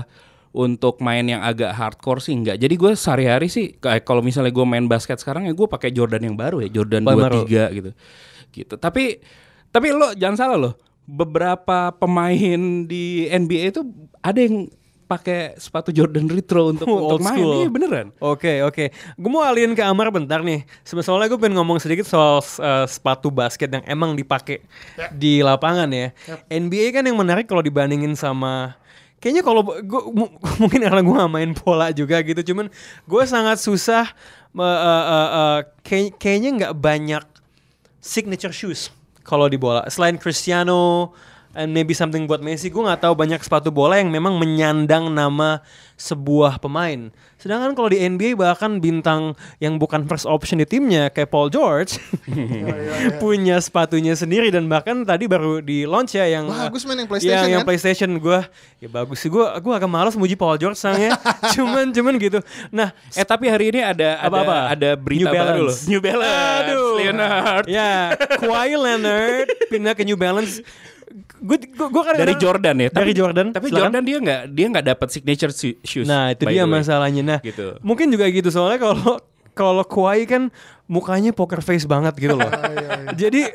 untuk 0.53 1.01
main 1.01 1.25
yang 1.25 1.41
agak 1.41 1.73
hardcore 1.73 2.21
sih 2.21 2.33
enggak. 2.33 2.57
Jadi 2.57 2.77
gue 2.77 2.93
sehari-hari 2.93 3.49
sih 3.49 3.73
kayak 3.75 4.05
kalau 4.05 4.21
misalnya 4.21 4.49
gue 4.49 4.63
main 4.63 4.85
basket 4.85 5.17
sekarang 5.17 5.45
ya 5.45 5.53
gue 5.53 5.65
pakai 5.65 5.89
Jordan 5.91 6.21
yang 6.23 6.37
baru 6.37 6.61
ya, 6.61 6.69
Jordan 6.71 7.03
Baru. 7.03 7.49
23 7.49 7.73
gitu. 7.73 7.91
Gitu. 8.53 8.75
Tapi 8.77 9.17
tapi 9.69 9.87
lo 9.91 10.13
jangan 10.13 10.37
salah 10.37 10.59
loh. 10.59 10.75
Beberapa 11.03 11.91
pemain 11.93 12.61
di 12.85 13.25
NBA 13.25 13.73
itu 13.73 13.83
ada 14.19 14.39
yang 14.39 14.69
pakai 15.03 15.57
sepatu 15.57 15.89
Jordan 15.89 16.25
retro 16.25 16.69
untuk 16.69 16.89
Oh, 16.89 16.97
untuk 17.09 17.17
old 17.17 17.23
main. 17.23 17.37
school. 17.37 17.53
Iya 17.59 17.69
beneran. 17.69 18.07
Oke 18.17 18.61
oke, 18.61 18.85
gue 18.93 19.31
mau 19.31 19.41
alihin 19.41 19.73
ke 19.73 19.81
Amar 19.81 20.09
bentar 20.09 20.41
nih. 20.41 20.65
Sebe- 20.81 21.01
Soalnya 21.01 21.29
gue 21.29 21.37
pengen 21.37 21.57
ngomong 21.57 21.81
sedikit 21.81 22.05
soal 22.05 22.41
uh, 22.41 22.85
sepatu 22.85 23.29
basket 23.29 23.69
yang 23.69 23.85
emang 23.85 24.13
dipakai 24.13 24.65
di 25.13 25.41
lapangan 25.41 25.89
ya. 25.89 26.13
NBA 26.47 26.93
kan 26.93 27.05
yang 27.05 27.17
menarik 27.17 27.45
kalau 27.45 27.61
dibandingin 27.61 28.13
sama 28.15 28.77
Kayaknya 29.23 29.43
kalau 29.47 29.62
gue 29.62 30.02
mungkin 30.61 30.83
karena 30.83 30.99
gue 30.99 31.21
main 31.31 31.50
bola 31.55 31.95
juga 31.95 32.19
gitu, 32.26 32.43
cuman 32.50 32.67
gue 33.07 33.23
sangat 33.23 33.62
susah 33.62 34.11
uh, 34.59 34.61
uh, 34.61 35.31
uh, 35.31 35.59
kay- 35.87 36.11
kayaknya 36.11 36.50
nggak 36.59 36.75
banyak 36.75 37.25
signature 38.02 38.50
shoes 38.50 38.91
kalau 39.23 39.47
di 39.47 39.55
bola. 39.55 39.87
Selain 39.87 40.19
Cristiano 40.19 41.14
and 41.53 41.73
maybe 41.73 41.93
something 41.93 42.25
buat 42.25 42.41
Messi, 42.41 42.69
gue 42.69 42.83
nggak 42.83 43.05
tahu 43.05 43.15
banyak 43.15 43.41
sepatu 43.41 43.69
bola 43.69 43.97
yang 44.01 44.09
memang 44.09 44.37
menyandang 44.37 45.09
nama 45.09 45.61
sebuah 45.97 46.59
pemain. 46.59 47.13
Sedangkan 47.39 47.75
kalau 47.75 47.91
di 47.91 47.99
NBA 47.99 48.35
bahkan 48.35 48.79
bintang 48.79 49.35
yang 49.59 49.79
bukan 49.79 50.07
first 50.07 50.27
option 50.27 50.59
di 50.59 50.67
timnya 50.67 51.11
kayak 51.11 51.31
Paul 51.31 51.51
George 51.51 51.99
punya 53.23 53.59
sepatunya 53.59 54.15
sendiri 54.15 54.51
dan 54.51 54.67
bahkan 54.67 55.03
tadi 55.03 55.27
baru 55.27 55.59
di 55.63 55.83
launch 55.87 56.15
ya 56.15 56.27
yang 56.27 56.47
Bagus, 56.51 56.87
man, 56.87 56.99
yang 56.99 57.07
Yang, 57.07 57.11
PlayStation, 57.11 57.47
yang 57.51 57.63
kan? 57.63 57.69
PlayStation 57.69 58.11
gue 58.19 58.39
ya 58.83 58.89
bagus 58.91 59.19
sih 59.23 59.31
gue 59.31 59.43
gue 59.43 59.73
agak 59.75 59.91
malas 59.91 60.15
muji 60.15 60.35
Paul 60.35 60.59
George 60.59 60.79
sang 60.79 60.99
ya. 60.99 61.15
cuman 61.55 61.91
cuman 61.91 62.15
gitu. 62.19 62.39
Nah, 62.71 62.91
Eh 63.15 63.27
tapi 63.27 63.47
hari 63.47 63.71
ini 63.75 63.81
ada 63.83 64.19
ada 64.19 64.27
Apa-apa? 64.31 64.57
ada 64.75 64.91
berita 64.95 65.31
New 65.31 65.35
baru 65.35 65.47
loh. 65.47 65.75
Balance. 65.75 65.79
New 65.87 66.01
Balance. 66.03 66.39
Aduh. 66.63 66.95
Leonard. 66.99 67.65
Ya, 67.71 67.95
Kawhi 68.39 68.75
Leonard 68.75 69.47
pindah 69.71 69.95
ke 69.95 70.03
New 70.03 70.19
Balance. 70.19 70.63
Gue 71.43 71.59
gue 71.67 72.03
kan 72.07 72.15
Dari 72.15 72.35
Jordan 72.39 72.77
ya. 72.79 72.89
Dari 72.89 73.13
Jordan. 73.13 73.47
Tapi 73.51 73.67
silakan. 73.67 73.83
Jordan 73.91 74.03
dia 74.07 74.19
nggak 74.23 74.41
dia 74.55 74.67
nggak 74.71 74.87
dapat 74.95 75.09
signature 75.11 75.53
shoes. 75.83 76.07
Nah, 76.07 76.31
itu 76.31 76.47
dia 76.47 76.63
masalahnya. 76.65 77.23
Nah, 77.27 77.39
Gitu. 77.43 77.77
mungkin 77.83 78.09
juga 78.09 78.31
gitu 78.31 78.49
soalnya 78.49 78.79
kalau 78.79 79.19
kalau 79.53 79.85
Kawhi 79.85 80.25
kan 80.25 80.49
mukanya 80.89 81.29
poker 81.33 81.61
face 81.61 81.85
banget 81.85 82.17
gitu 82.17 82.41
loh. 82.41 82.49
Jadi 83.21 83.53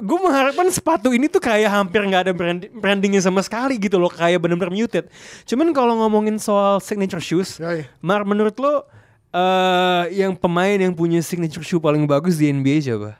gue 0.00 0.18
mengharapkan 0.20 0.68
sepatu 0.68 1.12
ini 1.12 1.32
tuh 1.32 1.40
kayak 1.40 1.70
hampir 1.70 2.04
nggak 2.04 2.22
ada 2.28 2.32
brand, 2.36 2.60
brandingnya 2.76 3.24
sama 3.24 3.40
sekali 3.40 3.80
gitu 3.80 3.96
loh, 3.96 4.12
kayak 4.12 4.36
bener-bener 4.36 4.68
muted. 4.72 5.08
Cuman 5.48 5.72
kalau 5.72 5.96
ngomongin 6.04 6.36
soal 6.36 6.76
signature 6.84 7.22
shoes, 7.24 7.56
Yoi. 7.56 7.88
Mar 8.04 8.28
menurut 8.28 8.52
lo 8.60 8.84
eh 9.30 10.04
yang 10.18 10.34
pemain 10.34 10.74
yang 10.74 10.90
punya 10.90 11.22
signature 11.22 11.62
shoe 11.62 11.78
paling 11.78 12.02
bagus 12.04 12.34
di 12.36 12.50
NBA 12.50 12.82
siapa? 12.82 13.14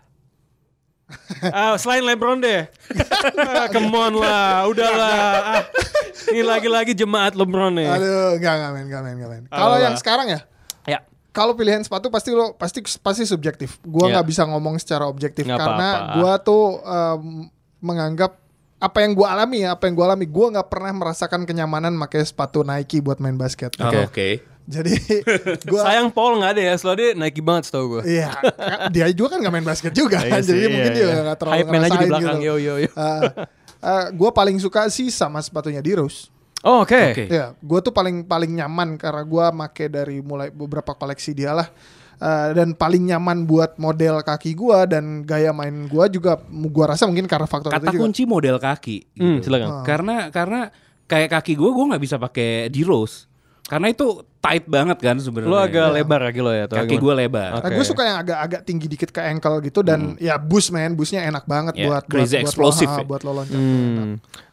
Ah, 1.49 1.75
selain 1.75 2.02
LeBron 2.02 2.38
deh. 2.38 2.67
ah, 3.37 3.67
come 3.69 3.90
on 3.90 4.14
lah, 4.14 4.67
udahlah. 4.67 5.19
Ah, 5.57 5.62
ini 6.29 6.40
lagi-lagi 6.40 6.93
jemaat 6.93 7.33
LeBron 7.33 7.73
nih. 7.73 7.88
Aduh, 7.88 8.37
enggak 8.37 8.55
enggak 8.55 8.71
men, 8.71 8.85
enggak 8.85 9.02
men, 9.02 9.14
enggak. 9.17 9.29
Apa, 9.45 9.52
Kalau 9.52 9.75
apa? 9.75 9.85
yang 9.85 9.95
sekarang 9.97 10.26
ya, 10.29 10.40
Ya. 10.85 10.99
kalau 11.31 11.52
pilihan 11.52 11.81
sepatu 11.81 12.09
pasti 12.09 12.31
lo 12.31 12.52
pasti 12.55 12.81
pasti 12.99 13.23
subjektif. 13.23 13.79
Gua 13.83 14.07
Ya. 14.07 14.19
nggak 14.19 14.26
bisa 14.26 14.43
ngomong 14.45 14.76
secara 14.76 15.05
objektif 15.05 15.45
Nggak 15.45 15.59
karena 15.59 15.88
apa-apa. 15.90 16.14
gua 16.17 16.33
tuh 16.38 16.62
em, 16.81 17.23
menganggap 17.79 18.33
apa 18.76 18.99
yang 19.00 19.12
gua 19.12 19.35
alami 19.35 19.61
ya, 19.61 19.73
apa 19.73 19.85
yang 19.85 19.95
gua 19.95 20.07
alami, 20.09 20.25
gua 20.25 20.47
nggak 20.50 20.69
pernah 20.69 20.90
merasakan 20.90 21.45
kenyamanan 21.45 21.93
pakai 21.99 22.25
sepatu 22.25 22.61
Nike 22.61 22.99
buat 22.99 23.19
main 23.19 23.37
basket. 23.37 23.76
Oke. 23.76 24.40
Jadi 24.71 24.95
gua 25.71 25.81
Sayang 25.83 26.15
Paul 26.15 26.39
nggak 26.39 26.53
ada 26.55 26.62
ya, 26.62 26.75
soalnya 26.79 26.99
dia 27.03 27.11
Nike 27.19 27.43
banget 27.43 27.62
setahu 27.67 27.99
gue. 27.99 28.03
Iya, 28.07 28.31
dia 28.95 29.07
juga 29.11 29.35
kan 29.35 29.39
nggak 29.43 29.55
main 29.59 29.67
basket 29.67 29.91
juga 29.91 30.23
Iya 30.23 30.31
kan, 30.31 30.41
sih, 30.47 30.55
jadi 30.55 30.61
iya, 30.62 30.71
mungkin 30.71 30.93
iya. 30.95 30.99
dia 31.03 31.23
nggak 31.27 31.39
terlalu 31.43 31.57
Hype 31.59 31.71
man 31.71 31.83
aja 31.83 31.99
di 31.99 32.07
belakang, 32.07 32.39
gitu. 32.39 32.47
yo, 32.47 32.55
yo, 32.62 32.75
yo. 32.87 32.91
gue 34.15 34.31
paling 34.31 34.57
suka 34.62 34.87
sih 34.87 35.11
sama 35.11 35.43
sepatunya 35.43 35.83
di 35.83 35.99
Rose. 35.99 36.31
Oh, 36.61 36.85
oke. 36.85 36.93
Oke. 37.17 37.25
Ya, 37.33 37.57
gue 37.57 37.79
tuh 37.81 37.91
paling 37.91 38.21
paling 38.29 38.53
nyaman 38.53 39.00
karena 39.00 39.25
gue 39.25 39.47
make 39.57 39.89
dari 39.89 40.21
mulai 40.21 40.53
beberapa 40.53 40.93
koleksi 40.93 41.33
dia 41.33 41.57
lah. 41.57 41.69
Eh, 42.21 42.49
dan 42.53 42.77
paling 42.77 43.09
nyaman 43.09 43.49
buat 43.49 43.81
model 43.81 44.21
kaki 44.21 44.53
gue 44.53 44.79
dan 44.93 45.25
gaya 45.25 45.57
main 45.57 45.89
gue 45.89 46.05
juga 46.12 46.37
gue 46.45 46.85
rasa 46.85 47.09
mungkin 47.09 47.25
karena 47.25 47.49
faktor 47.49 47.73
Kata 47.73 47.89
itu 47.89 47.97
juga. 47.97 48.03
kunci 48.05 48.23
model 48.29 48.61
kaki. 48.61 49.17
Hmm, 49.17 49.41
gitu. 49.41 49.49
silakan. 49.49 49.89
Karena 49.89 50.29
karena 50.29 50.69
kayak 51.09 51.41
kaki 51.41 51.57
gue 51.57 51.71
gue 51.73 51.85
nggak 51.89 52.03
bisa 52.05 52.21
pakai 52.21 52.69
di 52.69 52.85
rose. 52.85 53.25
Karena 53.71 53.87
itu 53.87 54.27
tight 54.43 54.67
banget 54.67 54.99
kan 54.99 55.15
sebenarnya. 55.15 55.53
Lo 55.55 55.62
agak 55.62 55.95
lebar 55.95 56.21
kaki 56.27 56.41
lo 56.43 56.50
ya? 56.50 56.67
atau 56.67 56.83
kaki 56.83 56.99
gimana? 56.99 57.05
gue 57.07 57.15
lebar. 57.23 57.50
Nah, 57.55 57.59
Oke. 57.62 57.77
gue 57.79 57.87
suka 57.87 58.03
yang 58.03 58.19
agak-agak 58.19 58.61
tinggi 58.67 58.87
dikit 58.91 59.15
ke 59.15 59.23
ankle 59.23 59.62
gitu 59.62 59.87
dan 59.87 60.19
ya 60.19 60.43
boost 60.43 60.75
man, 60.75 60.99
boostnya 60.99 61.23
enak 61.23 61.47
banget 61.47 61.79
Ya, 61.79 61.87
buat 61.87 62.03
crazy 62.11 62.35
buat, 62.35 62.50
explosive 62.50 62.91
buat, 62.91 62.99
lo, 62.99 62.99
ya. 62.99 63.07
buat 63.07 63.21
lo 63.23 63.31
loncat. 63.39 63.55
Hmm, 63.55 64.09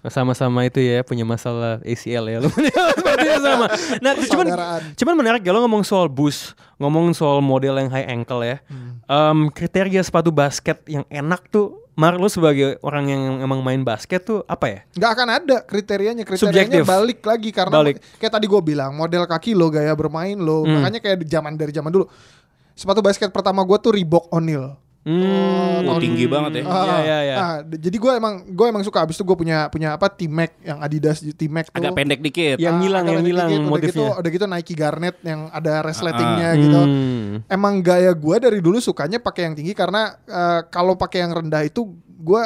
sama-sama 0.05 0.69
itu 0.69 0.77
ya 0.85 1.01
punya 1.01 1.25
masalah 1.25 1.81
ACL 1.81 2.29
ya 2.29 2.37
lo 2.45 2.53
Sepertinya 2.53 3.39
sama. 3.41 3.65
Nah, 4.05 4.13
cuman 4.13 4.45
cuman 4.93 5.13
menarik 5.17 5.41
ya 5.41 5.49
lo 5.49 5.65
ngomong 5.65 5.81
soal 5.81 6.05
boost, 6.13 6.53
ngomong 6.77 7.17
soal 7.17 7.41
model 7.41 7.81
yang 7.81 7.89
high 7.89 8.05
ankle 8.05 8.45
ya. 8.45 8.61
Hmm. 8.69 9.01
Em, 9.01 9.39
kriteria 9.49 10.05
sepatu 10.05 10.29
basket 10.29 10.77
yang 10.85 11.09
enak 11.09 11.41
tuh 11.49 11.86
Mar 11.97 12.13
lu 12.13 12.29
sebagai 12.29 12.77
orang 12.79 13.09
yang 13.09 13.21
emang 13.41 13.59
main 13.59 13.81
basket 13.81 14.21
tuh 14.21 14.45
apa 14.45 14.65
ya? 14.67 14.79
nggak 14.93 15.11
akan 15.11 15.27
ada 15.33 15.57
kriterianya 15.59 16.21
kriterianya 16.21 16.77
Subjektif. 16.77 16.85
balik 16.85 17.19
lagi 17.21 17.49
karena 17.49 17.73
Balik. 17.73 17.97
kayak 18.15 18.31
tadi 18.31 18.45
gue 18.45 18.61
bilang 18.63 18.93
model 18.93 19.25
kaki 19.25 19.51
lo 19.51 19.67
gaya 19.67 19.91
bermain 19.91 20.37
lo 20.37 20.61
Hmm. 20.61 20.77
makanya 20.77 21.01
kayak 21.01 21.17
di 21.17 21.27
zaman 21.27 21.53
dari 21.53 21.73
zaman 21.73 21.89
dulu 21.89 22.05
sepatu 22.71 23.01
basket 23.01 23.29
pertama 23.29 23.65
gue 23.65 23.77
tuh 23.77 23.91
Reebok 23.91 24.29
O'Neal 24.29 24.77
Hmm. 25.01 25.85
Oh, 25.85 25.97
tinggi 25.97 26.25
banget 26.25 26.59
ya. 26.59 26.63
Iya, 26.63 26.95
iya, 26.99 27.17
iya. 27.23 27.35
Ah, 27.35 27.55
d- 27.61 27.79
jadi 27.79 27.95
gue 27.95 28.11
emang 28.13 28.43
gue 28.45 28.65
emang 28.65 28.81
suka 28.81 29.01
abis 29.01 29.15
itu 29.15 29.23
gue 29.23 29.37
punya 29.37 29.67
punya 29.67 29.93
apa 29.93 30.09
T-Mac 30.09 30.59
yang 30.59 30.77
Adidas 30.77 31.23
T-Mac 31.23 31.69
tuh 31.69 31.79
Agak 31.79 31.93
pendek 31.93 32.19
dikit. 32.19 32.57
Yang 32.57 32.73
Ah, 32.73 32.79
ngilang, 32.81 33.03
agak 33.03 33.13
yang 33.13 33.23
dikit. 33.23 33.35
udah 33.37 33.47
gitu, 33.47 33.67
motifnya. 33.69 34.09
udah 34.15 34.29
gitu 34.29 34.45
Nike 34.47 34.73
Garnet 34.73 35.15
yang 35.21 35.41
ada 35.47 35.73
resletingnya 35.79 36.49
Ah, 36.49 36.57
gitu 36.57 36.81
Hmm. 36.81 37.31
emang 37.47 37.79
gaya 37.79 38.11
gue 38.11 38.35
dari 38.37 38.59
dulu 38.59 38.77
sukanya 38.77 39.17
pakai 39.17 39.47
yang 39.47 39.55
tinggi 39.55 39.71
karena 39.71 40.11
eh, 40.21 40.61
kalau 40.67 40.93
pakai 40.93 41.23
yang 41.23 41.31
rendah 41.33 41.63
itu 41.63 41.87
gue 42.27 42.43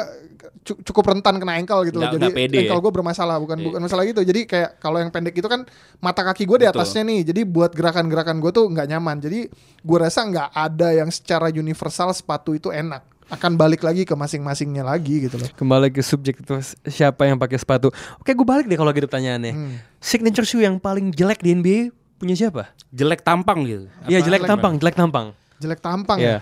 cu- 0.62 0.78
cukup 0.82 1.04
rentan 1.08 1.34
kena 1.36 1.54
ankle 1.54 1.82
gitu 1.84 1.98
loh. 1.98 2.06
Nggak- 2.06 2.14
Jadi 2.14 2.24
nggak 2.24 2.38
pede 2.38 2.56
ankle 2.60 2.78
ya? 2.78 2.82
gue 2.82 2.92
bermasalah 2.94 3.36
bukan 3.36 3.56
Iya. 3.58 3.66
bukan 3.66 3.80
masalah 3.82 4.02
gitu. 4.04 4.20
Jadi 4.22 4.40
kayak 4.44 4.70
kalau 4.78 4.96
yang 4.96 5.10
pendek 5.10 5.34
itu 5.34 5.44
kan 5.44 5.66
mata 5.98 6.22
kaki 6.22 6.44
gue 6.44 6.56
di 6.56 6.66
Betul. 6.66 6.78
atasnya 6.78 7.02
nih. 7.02 7.20
Jadi 7.24 7.40
buat 7.44 7.70
gerakan-gerakan 7.70 8.38
gue 8.38 8.50
tuh 8.50 8.64
nggak 8.64 8.86
nyaman. 8.88 9.18
Jadi 9.18 9.50
gue 9.78 9.98
rasa 9.98 10.22
nggak 10.22 10.48
ada 10.50 10.88
yang 10.94 11.08
secara 11.08 11.48
universal 11.48 12.08
sepatu 12.10 12.52
itu 12.52 12.70
enak. 12.70 13.02
Akan 13.28 13.56
balik 13.56 13.80
lagi 13.80 14.04
ke 14.04 14.12
masing-masingnya 14.12 14.84
lagi 14.84 15.24
gitu 15.24 15.34
loh. 15.34 15.48
Kembali 15.50 15.88
ke 15.88 16.00
subjek 16.00 16.38
itu 16.38 16.52
siapa 16.86 17.24
yang 17.24 17.36
pakai 17.36 17.56
sepatu. 17.56 17.88
Oke, 18.16 18.30
gue 18.30 18.44
balik 18.44 18.66
deh 18.66 18.76
kalau 18.76 18.92
gitu 18.92 19.04
pertanyaannya. 19.04 19.50
Hmm. 19.50 19.74
Signature 19.98 20.44
shoe 20.44 20.60
yang 20.60 20.76
paling 20.76 21.10
jelek 21.10 21.40
di 21.40 21.50
NBA 21.50 21.78
punya 22.14 22.36
siapa? 22.36 22.70
Jelek 22.88 23.20
tampang 23.20 23.64
gitu. 23.64 23.88
Iya, 24.04 24.20
jelek 24.20 24.44
tampang, 24.44 24.76
jelek 24.76 24.94
tampang. 24.94 25.26
Jelek 25.58 25.80
tampang 25.80 26.18
Iya. 26.18 26.28
ya. 26.28 26.38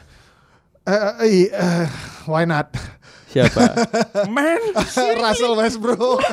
Eh, 0.82 1.00
eh, 1.22 1.46
eh, 1.46 1.86
why 2.26 2.42
not? 2.42 2.72
Siapa? 3.30 3.62
Man, 4.34 4.74
Russell 5.22 5.54
Westbrook. 5.54 6.18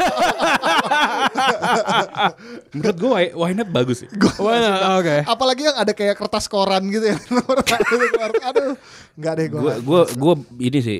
menurut 2.73 2.97
gue 2.97 3.53
not 3.53 3.69
bagus 3.69 4.01
sih. 4.01 4.09
Mana? 4.41 4.97
Oke. 4.97 5.21
Apalagi 5.29 5.69
yang 5.69 5.77
ada 5.77 5.93
kayak 5.93 6.17
kertas 6.17 6.49
koran 6.49 6.89
gitu 6.89 7.13
ya. 7.13 7.17
Aduh, 8.49 8.73
nggak 9.13 9.33
deh 9.37 9.47
gue. 9.53 9.61
Gue 9.61 9.73
gue 9.85 10.01
gue 10.17 10.33
ini 10.57 10.79
sih 10.81 10.99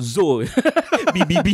Zo 0.00 0.40
BBB 1.14 1.48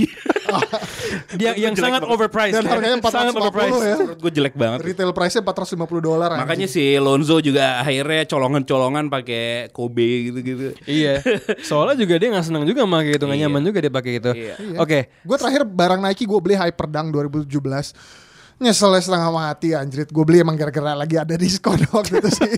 Dia 1.39 1.53
yang 1.53 1.75
sangat 1.75 2.07
overpriced. 2.07 2.55
Dan 2.55 2.65
ya. 2.65 2.71
harganya 2.71 2.97
450 2.99 3.11
sangat 3.11 3.35
overpriced. 3.35 3.83
ya. 3.83 3.97
menurut 3.99 4.21
gue 4.23 4.33
jelek 4.33 4.55
banget. 4.55 4.79
Retail 4.85 5.11
price-nya 5.11 5.43
450 5.43 6.01
dolar. 6.01 6.29
anjing. 6.31 6.43
Makanya 6.47 6.69
si 6.71 6.85
Lonzo 6.97 7.37
juga 7.41 7.83
akhirnya 7.83 8.23
colongan-colongan 8.25 9.05
pakai 9.11 9.45
Kobe 9.71 10.31
gitu-gitu. 10.31 10.79
Iya. 10.87 11.21
Soalnya 11.61 11.99
juga 11.99 12.15
dia 12.17 12.29
nggak 12.31 12.47
senang 12.47 12.63
juga 12.63 12.87
pakai 12.87 13.13
itu, 13.13 13.25
nggak 13.27 13.37
Iya. 13.37 13.47
nyaman 13.47 13.63
juga 13.65 13.79
dia 13.83 13.93
pakai 13.93 14.13
itu. 14.17 14.31
Iya. 14.33 14.55
Iya. 14.57 14.79
Oke. 14.79 14.99
Gue 15.21 15.37
terakhir 15.37 15.63
barang 15.67 16.01
Nike 16.01 16.25
gue 16.25 16.41
beli 16.41 16.55
Hyperdunk 16.55 17.09
2017 17.11 18.25
Nyesel 18.57 18.97
setengah 18.97 19.29
mati 19.29 19.77
anjrit 19.77 20.09
Gue 20.09 20.25
beli 20.25 20.41
emang 20.41 20.57
gara-gara 20.57 20.97
lagi 20.97 21.21
ada 21.21 21.37
diskon 21.37 21.77
waktu 21.93 22.25
itu 22.25 22.31
sih 22.33 22.49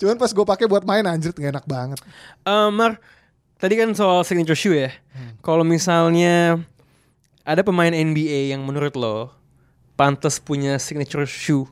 Cuman 0.00 0.16
pas 0.16 0.32
gue 0.32 0.46
pakai 0.46 0.64
buat 0.64 0.88
main 0.88 1.04
anjrit 1.04 1.36
gak 1.36 1.52
enak 1.52 1.66
banget 1.68 2.00
Eh, 2.48 2.68
Mar, 2.72 2.96
tadi 3.58 3.74
kan 3.74 3.90
soal 3.92 4.22
signature 4.22 4.56
shoe 4.56 4.78
ya. 4.78 4.90
Kalau 5.42 5.66
misalnya 5.66 6.62
ada 7.42 7.60
pemain 7.66 7.90
NBA 7.90 8.54
yang 8.54 8.62
menurut 8.62 8.94
lo 8.94 9.34
pantas 9.98 10.38
punya 10.38 10.78
signature 10.78 11.26
shoe 11.26 11.66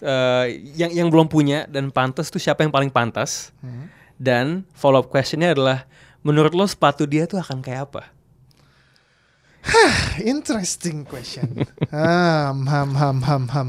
eh, 0.00 0.64
yang 0.74 0.90
yang 0.90 1.08
belum 1.12 1.28
punya 1.28 1.68
dan 1.68 1.92
pantas 1.92 2.32
tuh 2.32 2.40
siapa 2.40 2.64
yang 2.64 2.72
paling 2.72 2.88
pantas? 2.88 3.52
Dan 4.20 4.68
follow 4.76 5.00
up 5.00 5.08
questionnya 5.08 5.56
adalah 5.56 5.88
menurut 6.20 6.52
lo 6.52 6.64
sepatu 6.68 7.08
dia 7.08 7.24
tuh 7.24 7.40
akan 7.40 7.60
kayak 7.64 7.88
apa? 7.92 8.02
Interesting 10.24 11.04
question 11.04 11.68
Ham 11.92 12.64
ham 12.64 12.96
ham 12.96 13.18
ham 13.20 13.44
ham 13.52 13.68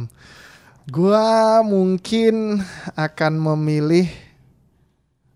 Gue 0.87 1.27
mungkin 1.67 2.63
akan 2.95 3.33
memilih 3.35 4.07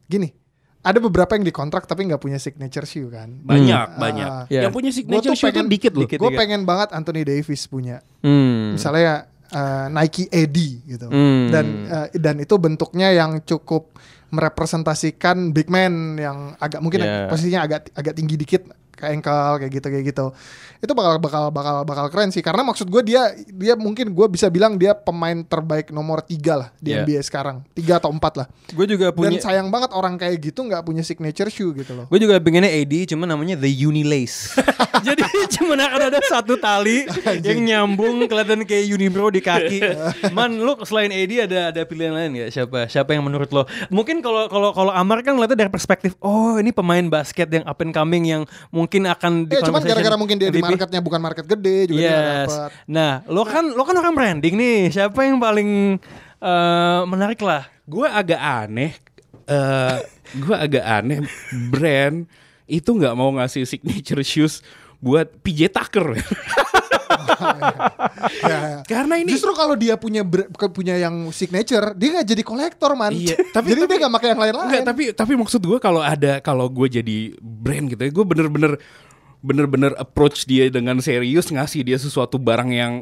Gini 0.08 0.45
Ada 0.86 1.02
beberapa 1.02 1.34
yang 1.34 1.42
dikontrak 1.42 1.84
tapi 1.84 2.06
nggak 2.06 2.22
punya 2.22 2.38
signature 2.38 2.86
shoe 2.86 3.10
kan 3.10 3.26
Banyak, 3.42 3.88
Hmm. 3.90 4.00
banyak. 4.00 4.30
Ah. 4.30 4.46
Iya. 4.46 4.70
Yang 4.70 4.74
punya 4.78 4.92
Gue 4.92 4.98
signature 5.02 5.34
shoe 5.34 5.50
tuh 5.50 5.58
pengen 5.58 5.66
dikit 5.68 5.92
loh. 5.92 6.06
Dikit. 6.06 6.18
Gue 6.22 6.30
pengen 6.32 6.62
banget 6.64 6.94
Anthony 6.94 7.26
Davis 7.26 7.66
punya 7.66 8.06
Hmm. 8.22 8.78
misalnya 8.78 9.26
uh, 9.50 9.90
Nike 9.90 10.30
AD 10.30 10.58
gitu 10.86 11.08
Hmm. 11.10 11.50
dan 11.50 11.66
uh, 11.90 12.08
dan 12.14 12.36
itu 12.38 12.54
bentuknya 12.56 13.10
yang 13.10 13.42
cukup 13.42 13.98
merepresentasikan 14.30 15.52
big 15.52 15.68
man 15.68 16.18
yang 16.18 16.38
agak 16.58 16.80
mungkin 16.80 17.02
Yeah. 17.02 17.28
posisinya 17.30 17.62
agak 17.64 17.90
agak 17.92 18.14
tinggi 18.14 18.36
dikit 18.36 18.70
ke 18.96 19.04
ankle 19.06 19.62
kayak 19.62 19.72
gitu 19.76 19.88
kayak 19.92 20.06
gitu 20.10 20.26
itu 20.80 20.94
bakal 20.96 21.20
bakal 21.20 21.44
bakal 21.52 21.76
bakal 21.84 22.06
keren 22.08 22.32
sih 22.32 22.40
karena 22.42 22.64
maksud 22.64 22.88
gue 22.88 23.02
dia 23.04 23.36
dia 23.52 23.74
mungkin 23.76 24.16
gue 24.16 24.28
bisa 24.32 24.48
bilang 24.48 24.80
dia 24.80 24.96
pemain 24.96 25.44
terbaik 25.44 25.92
nomor 25.92 26.26
tiga 26.26 26.66
lah 26.66 26.70
di 26.80 26.96
Yeah. 26.96 27.04
NBA 27.04 27.28
sekarang 27.28 27.60
tiga 27.76 28.00
atau 28.00 28.08
empat 28.08 28.40
lah 28.40 28.48
Gue 28.72 28.88
juga 28.88 29.12
dan 29.12 29.20
punya 29.20 29.36
sayang 29.44 29.68
banget 29.68 29.92
orang 29.92 30.16
kayak 30.16 30.40
gitu 30.40 30.64
nggak 30.64 30.88
punya 30.88 31.04
signature 31.04 31.52
shoe 31.52 31.76
gitu 31.76 31.92
loh 31.92 32.08
Gue 32.08 32.24
juga 32.24 32.40
pengennya 32.40 32.72
AD 32.72 33.12
cuma 33.12 33.28
namanya 33.28 33.60
The 33.60 33.68
Unilace. 33.68 34.56
Jadi 35.08 35.26
cuma 35.58 35.74
akan 35.76 36.02
ada 36.14 36.20
satu 36.24 36.56
tali 36.62 37.10
yang 37.42 37.60
nyambung 37.66 38.30
kelihatan 38.30 38.62
kayak 38.64 38.86
Unibro 38.94 39.34
di 39.34 39.42
kaki. 39.42 39.82
Man, 40.38 40.62
lu 40.62 40.78
selain 40.86 41.10
AD 41.10 41.50
ada 41.50 41.60
ada 41.74 41.82
pilihan 41.84 42.14
lain 42.14 42.30
gak? 42.46 42.50
Siapa? 42.54 42.80
Siapa 42.88 43.18
yang 43.18 43.26
menurut 43.26 43.50
lo? 43.50 43.66
Mungkin 43.90 44.22
kalau 44.22 44.46
kalau 44.48 44.70
kalau 44.72 44.94
Amar 44.94 45.26
kan 45.26 45.34
ngeliatnya 45.34 45.68
dari 45.68 45.72
perspektif, 45.74 46.14
oh 46.22 46.62
ini 46.62 46.70
pemain 46.70 47.04
basket 47.10 47.50
yang 47.50 47.66
up 47.66 47.82
and 47.82 47.92
coming 47.92 48.24
yang 48.30 48.46
mungkin 48.70 48.85
akan 48.88 49.46
di 49.46 49.54
Eh, 49.54 49.62
cuman 49.62 49.80
conversation 49.80 49.90
gara-gara 49.92 50.16
mungkin 50.16 50.38
dia 50.38 50.50
di 50.50 50.62
marketnya 50.62 51.02
bukan 51.02 51.20
market 51.20 51.46
gede 51.46 51.78
juga 51.90 51.98
dia 51.98 52.10
Yes. 52.10 52.48
dapet. 52.48 52.70
Nah, 52.86 53.12
lo 53.26 53.42
kan 53.44 53.66
lo 53.68 53.84
kan 53.84 53.96
orang 53.96 54.14
branding 54.14 54.54
nih. 54.54 54.80
Siapa 54.90 55.20
yang 55.22 55.38
paling 55.38 55.98
eh, 56.38 57.02
menarik 57.06 57.40
lah? 57.40 57.66
Gue 57.84 58.06
agak 58.06 58.38
aneh. 58.38 58.94
eh 59.46 59.98
gue 60.34 60.56
agak 60.58 60.82
aneh 60.82 61.22
brand 61.70 62.26
itu 62.66 62.90
nggak 62.90 63.14
mau 63.14 63.30
ngasih 63.32 63.62
signature 63.64 64.26
shoes 64.26 64.66
buat 64.98 65.28
PJ 65.40 65.70
Tucker. 65.70 66.06
Ya, 68.42 68.58
ya. 68.58 68.80
Karena 68.84 69.20
ini 69.20 69.30
Justru 69.30 69.52
kalau 69.54 69.76
dia 69.76 69.96
punya 69.96 70.24
ber- 70.24 70.48
punya 70.72 70.96
yang 70.98 71.30
signature, 71.30 71.94
dia 71.94 72.18
nggak 72.18 72.28
jadi 72.28 72.44
kolektor 72.44 72.92
man. 72.94 73.12
Iya, 73.12 73.36
tapi- 73.56 73.72
jadi 73.72 73.86
dia 73.86 73.98
nggak 74.02 74.14
pakai 74.14 74.30
yang 74.32 74.42
lain-lain. 74.42 74.66
Enggak, 74.68 74.84
tapi 74.86 75.04
tapi 75.14 75.34
maksud 75.36 75.62
gue 75.62 75.78
kalau 75.78 76.02
ada 76.02 76.40
kalau 76.40 76.66
gue 76.68 76.88
jadi 76.92 77.18
brand 77.38 77.86
gitu 77.88 78.02
ya, 78.02 78.12
gue 78.12 78.26
bener-bener 78.26 78.72
bener-bener 79.40 79.94
approach 79.96 80.44
dia 80.44 80.68
dengan 80.68 80.98
serius 81.00 81.48
ngasih 81.48 81.86
dia 81.86 81.98
sesuatu 82.00 82.42
barang 82.42 82.70
yang 82.72 82.94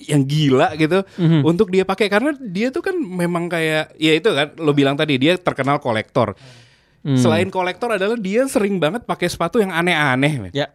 yang 0.00 0.22
gila 0.22 0.74
gitu 0.74 1.04
untuk 1.44 1.68
dia 1.68 1.84
pakai 1.84 2.08
karena 2.08 2.32
dia 2.34 2.68
tuh 2.68 2.82
kan 2.82 2.96
memang 2.96 3.46
kayak 3.46 3.94
ya 3.94 4.12
itu 4.12 4.26
kan 4.26 4.56
lo 4.56 4.72
bilang 4.72 4.96
tadi 4.96 5.16
dia 5.16 5.36
terkenal 5.36 5.78
kolektor. 5.78 6.34
Selain 7.04 7.44
kolektor 7.48 7.92
adalah 7.92 8.16
dia 8.16 8.48
sering 8.48 8.80
banget 8.80 9.04
pakai 9.04 9.28
sepatu 9.28 9.60
yang 9.60 9.68
aneh-aneh. 9.70 10.48
Ya. 10.50 10.72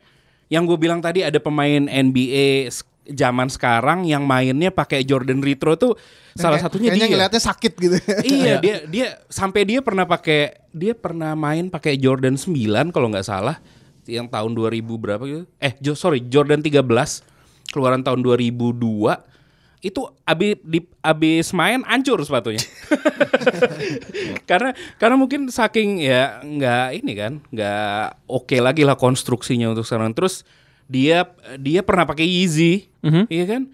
Yang 0.50 0.64
gue 0.66 0.78
bilang 0.82 1.00
tadi 1.00 1.22
ada 1.22 1.38
pemain 1.38 1.86
NBA 1.86 2.74
zaman 3.10 3.50
sekarang 3.50 4.06
yang 4.06 4.22
mainnya 4.22 4.70
pakai 4.70 5.02
Jordan 5.02 5.42
Retro 5.42 5.74
tuh 5.74 5.98
salah 6.34 6.62
Kayak- 6.62 6.66
satunya 6.70 6.90
kayaknya 6.90 7.06
dia. 7.06 7.14
ngeliatnya 7.18 7.42
sakit 7.42 7.74
gitu. 7.74 7.98
iya 8.30 8.54
dia 8.62 8.76
dia 8.86 9.08
sampai 9.26 9.66
dia 9.66 9.82
pernah 9.82 10.06
pakai 10.06 10.62
dia 10.70 10.94
pernah 10.94 11.34
main 11.34 11.74
pakai 11.74 11.98
Jordan 11.98 12.38
9 12.38 12.94
kalau 12.94 13.10
nggak 13.10 13.26
salah 13.26 13.58
yang 14.06 14.26
tahun 14.26 14.54
2000 14.54 14.86
berapa 14.86 15.24
gitu 15.26 15.44
eh 15.58 15.74
sorry 15.94 16.22
Jordan 16.22 16.62
13 16.62 16.86
keluaran 17.70 18.02
tahun 18.02 18.22
2002 18.22 18.78
itu 19.80 20.04
abis 20.28 20.60
di 20.60 20.84
abis 21.00 21.56
main 21.56 21.80
hancur 21.88 22.20
sepatunya. 22.28 22.60
Karena 24.50 24.76
karena 25.00 25.15
mungkin 25.15 25.48
saking 25.48 26.04
ya 26.04 26.44
nggak 26.44 27.00
ini 27.00 27.13
kan 27.15 27.34
nggak 27.48 28.28
oke 28.28 28.58
lagi 28.60 28.84
lah 28.84 29.00
konstruksinya 29.00 29.72
untuk 29.72 29.88
sekarang. 29.88 30.12
Terus 30.12 30.44
dia 30.92 31.32
dia 31.56 31.80
pernah 31.80 32.04
pakai 32.04 32.28
Yeezy 32.28 32.92
iya 33.32 33.46
kan? 33.48 33.72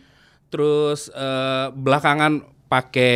Terus 0.54 1.10
eh, 1.10 1.68
belakangan 1.74 2.46
pakai 2.70 3.16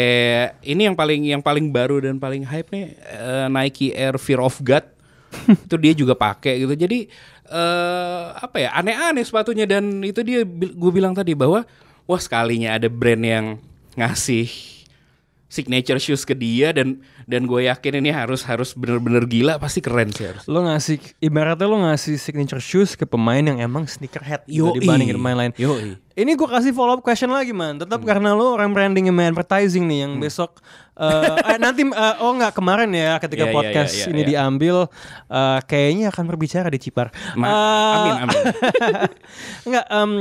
ini 0.66 0.90
yang 0.90 0.98
paling 0.98 1.22
yang 1.30 1.42
paling 1.46 1.70
baru 1.70 2.02
dan 2.02 2.18
paling 2.18 2.42
hype 2.42 2.74
nih 2.74 2.98
eh, 3.06 3.48
Nike 3.54 3.94
Air 3.94 4.18
Fear 4.18 4.42
of 4.42 4.58
God. 4.66 4.86
Itu 5.70 5.78
dia 5.78 5.94
juga 5.94 6.18
pakai 6.18 6.66
gitu. 6.66 6.74
Jadi 6.74 7.06
eh 7.50 8.26
apa 8.34 8.58
ya 8.62 8.74
aneh-aneh 8.78 9.26
sepatunya 9.26 9.66
dan 9.66 10.06
itu 10.06 10.22
dia 10.22 10.46
gue 10.46 10.92
bilang 10.94 11.18
tadi 11.18 11.34
bahwa 11.34 11.66
wah 12.10 12.18
sekalinya 12.18 12.74
ada 12.74 12.90
brand 12.90 13.22
yang 13.22 13.46
ngasih 13.94 14.50
signature 15.50 15.98
shoes 15.98 16.26
ke 16.26 16.34
dia 16.34 16.70
dan 16.70 17.02
dan 17.26 17.46
gue 17.46 17.66
yakin 17.66 18.02
ini 18.02 18.14
harus 18.14 18.46
harus 18.46 18.74
bener-bener 18.74 19.26
gila 19.26 19.58
pasti 19.58 19.82
keren 19.82 20.10
sih 20.10 20.30
harus. 20.30 20.46
Lo 20.46 20.62
ngasih 20.62 20.98
ibaratnya 21.22 21.66
lo 21.66 21.78
ngasih 21.82 22.18
signature 22.18 22.62
shoes 22.62 22.94
ke 22.94 23.06
pemain 23.06 23.42
yang 23.42 23.58
emang 23.58 23.86
sneakerhead 23.86 24.46
gitu 24.46 24.70
Yoi. 24.70 24.78
dibandingin 24.78 25.18
pemain 25.18 25.38
lain. 25.38 25.52
Yoi. 25.58 25.98
Ini 26.14 26.32
gue 26.34 26.46
kasih 26.46 26.70
follow 26.70 26.98
up 26.98 27.02
question 27.02 27.30
lagi 27.30 27.50
man. 27.50 27.82
Tetap 27.82 27.98
karena 28.02 28.34
lo 28.34 28.54
orang 28.54 28.74
branding 28.74 29.10
sama 29.10 29.26
advertising 29.26 29.90
nih 29.90 30.06
yang 30.06 30.22
besok 30.22 30.62
eh, 31.02 31.34
eh, 31.34 31.58
nanti 31.58 31.82
eh, 31.82 32.16
oh 32.22 32.34
nggak 32.34 32.54
kemarin 32.54 32.90
ya 32.94 33.18
ketika 33.18 33.46
Iya, 33.46 33.50
iya, 33.50 33.58
podcast 33.58 33.92
iya, 33.94 34.02
iya, 34.06 34.10
ini 34.14 34.22
iya. 34.22 34.28
diambil 34.30 34.76
eh, 35.30 35.60
kayaknya 35.66 36.06
akan 36.14 36.24
berbicara 36.30 36.70
di 36.70 36.78
Cipar. 36.78 37.10
Ma- 37.34 37.50
Eh, 37.50 37.94
amin 37.98 38.14
amin. 38.26 38.44
Enggak, 39.66 39.86
em, 39.90 40.12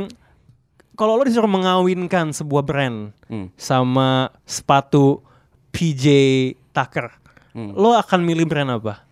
kalau 0.99 1.15
lo 1.15 1.23
disuruh 1.23 1.47
mengawinkan 1.47 2.35
sebuah 2.35 2.61
brand 2.61 3.15
Hmm. 3.25 3.49
sama 3.55 4.35
sepatu 4.43 5.23
PJ 5.71 6.05
Tucker, 6.69 7.15
Hmm. 7.55 7.73
lo 7.73 7.95
akan 7.95 8.21
milih 8.21 8.45
brand 8.45 8.71
apa? 8.73 9.07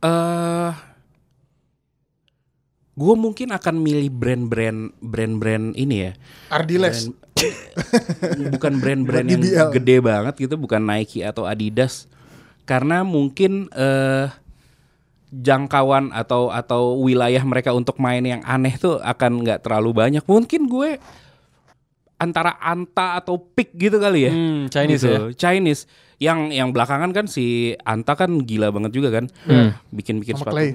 Eh 0.00 0.72
gue 2.94 3.14
mungkin 3.14 3.50
akan 3.50 3.74
milih 3.76 4.06
brand-brand 4.08 4.94
brand-brand 4.98 5.74
ini 5.74 6.08
ya. 6.08 6.12
Ardiles. 6.48 7.10
Brand- 7.10 7.22
bukan 8.54 8.72
brand-brand 8.78 9.26
yang 9.26 9.42
gede 9.68 9.98
banget 9.98 10.34
gitu, 10.38 10.54
bukan 10.54 10.80
Nike 10.80 11.20
atau 11.20 11.44
Adidas. 11.44 12.06
Karena 12.64 13.02
mungkin 13.02 13.68
eh 13.70 14.30
jangkauan 15.34 16.14
atau 16.14 16.46
atau 16.48 17.00
wilayah 17.00 17.42
mereka 17.42 17.74
untuk 17.74 17.98
main 17.98 18.22
yang 18.22 18.42
aneh 18.44 18.76
tuh 18.76 19.02
akan 19.02 19.42
nggak 19.42 19.66
terlalu 19.66 19.90
banyak. 19.90 20.22
Mungkin 20.22 20.68
gue 20.68 21.00
antara 22.14 22.56
Anta 22.62 23.18
atau 23.18 23.36
Pick 23.36 23.74
gitu 23.74 23.98
kali 23.98 24.30
ya. 24.30 24.32
Hmm, 24.32 24.70
Chinese 24.70 25.02
Gitu. 25.02 25.10
ya. 25.10 25.20
Chinese. 25.34 25.82
Yang 26.22 26.38
yang 26.54 26.68
belakangan 26.70 27.10
kan 27.10 27.26
si 27.26 27.74
Anta 27.82 28.14
kan 28.14 28.46
gila 28.46 28.70
banget 28.70 28.94
juga 28.94 29.10
kan. 29.10 29.26
Hmm. 29.44 29.74
Bikin-bikin 29.90 30.38
Sama 30.38 30.46
sepatu. 30.46 30.56
Clay. 30.56 30.70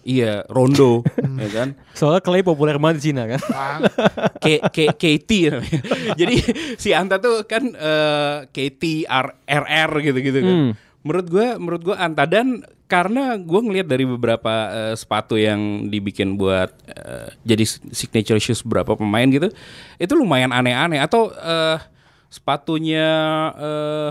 Iya, 0.00 0.48
Rondo, 0.48 1.04
ya 1.44 1.48
kan. 1.52 1.68
Soalnya 1.92 2.24
Clay 2.24 2.40
populer 2.40 2.80
banget 2.80 3.04
di 3.04 3.12
Cina 3.12 3.28
kan. 3.28 3.40
K 4.40 4.64
K 4.72 4.96
KT 4.96 5.30
namanya. 5.52 5.80
Jadi 6.20 6.34
si 6.80 6.96
Anta 6.96 7.20
tuh 7.20 7.44
kan 7.44 7.68
eh, 7.68 8.36
KT 8.48 9.04
R 9.04 9.26
RR 9.44 9.90
gitu-gitu 10.00 10.38
kan. 10.40 10.56
Hmm. 10.56 10.72
Menurut 11.00 11.26
gue, 11.26 11.46
menurut 11.56 11.82
gue 11.82 11.96
Anta 11.96 12.28
dan 12.28 12.60
karena 12.84 13.38
gue 13.38 13.60
ngelihat 13.62 13.88
dari 13.88 14.04
beberapa 14.04 14.52
eh, 14.68 14.94
sepatu 14.94 15.38
yang 15.38 15.88
dibikin 15.88 16.36
buat 16.36 16.68
eh, 16.86 17.32
jadi 17.40 17.64
signature 17.88 18.36
shoes 18.36 18.60
beberapa 18.60 18.98
pemain 18.98 19.24
gitu, 19.24 19.48
itu 19.96 20.12
lumayan 20.12 20.52
aneh-aneh. 20.52 21.00
Atau 21.00 21.32
eh, 21.32 21.78
sepatunya 22.28 23.06
eh, 23.56 24.10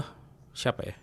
siapa 0.51 0.81
ya? 0.83 0.95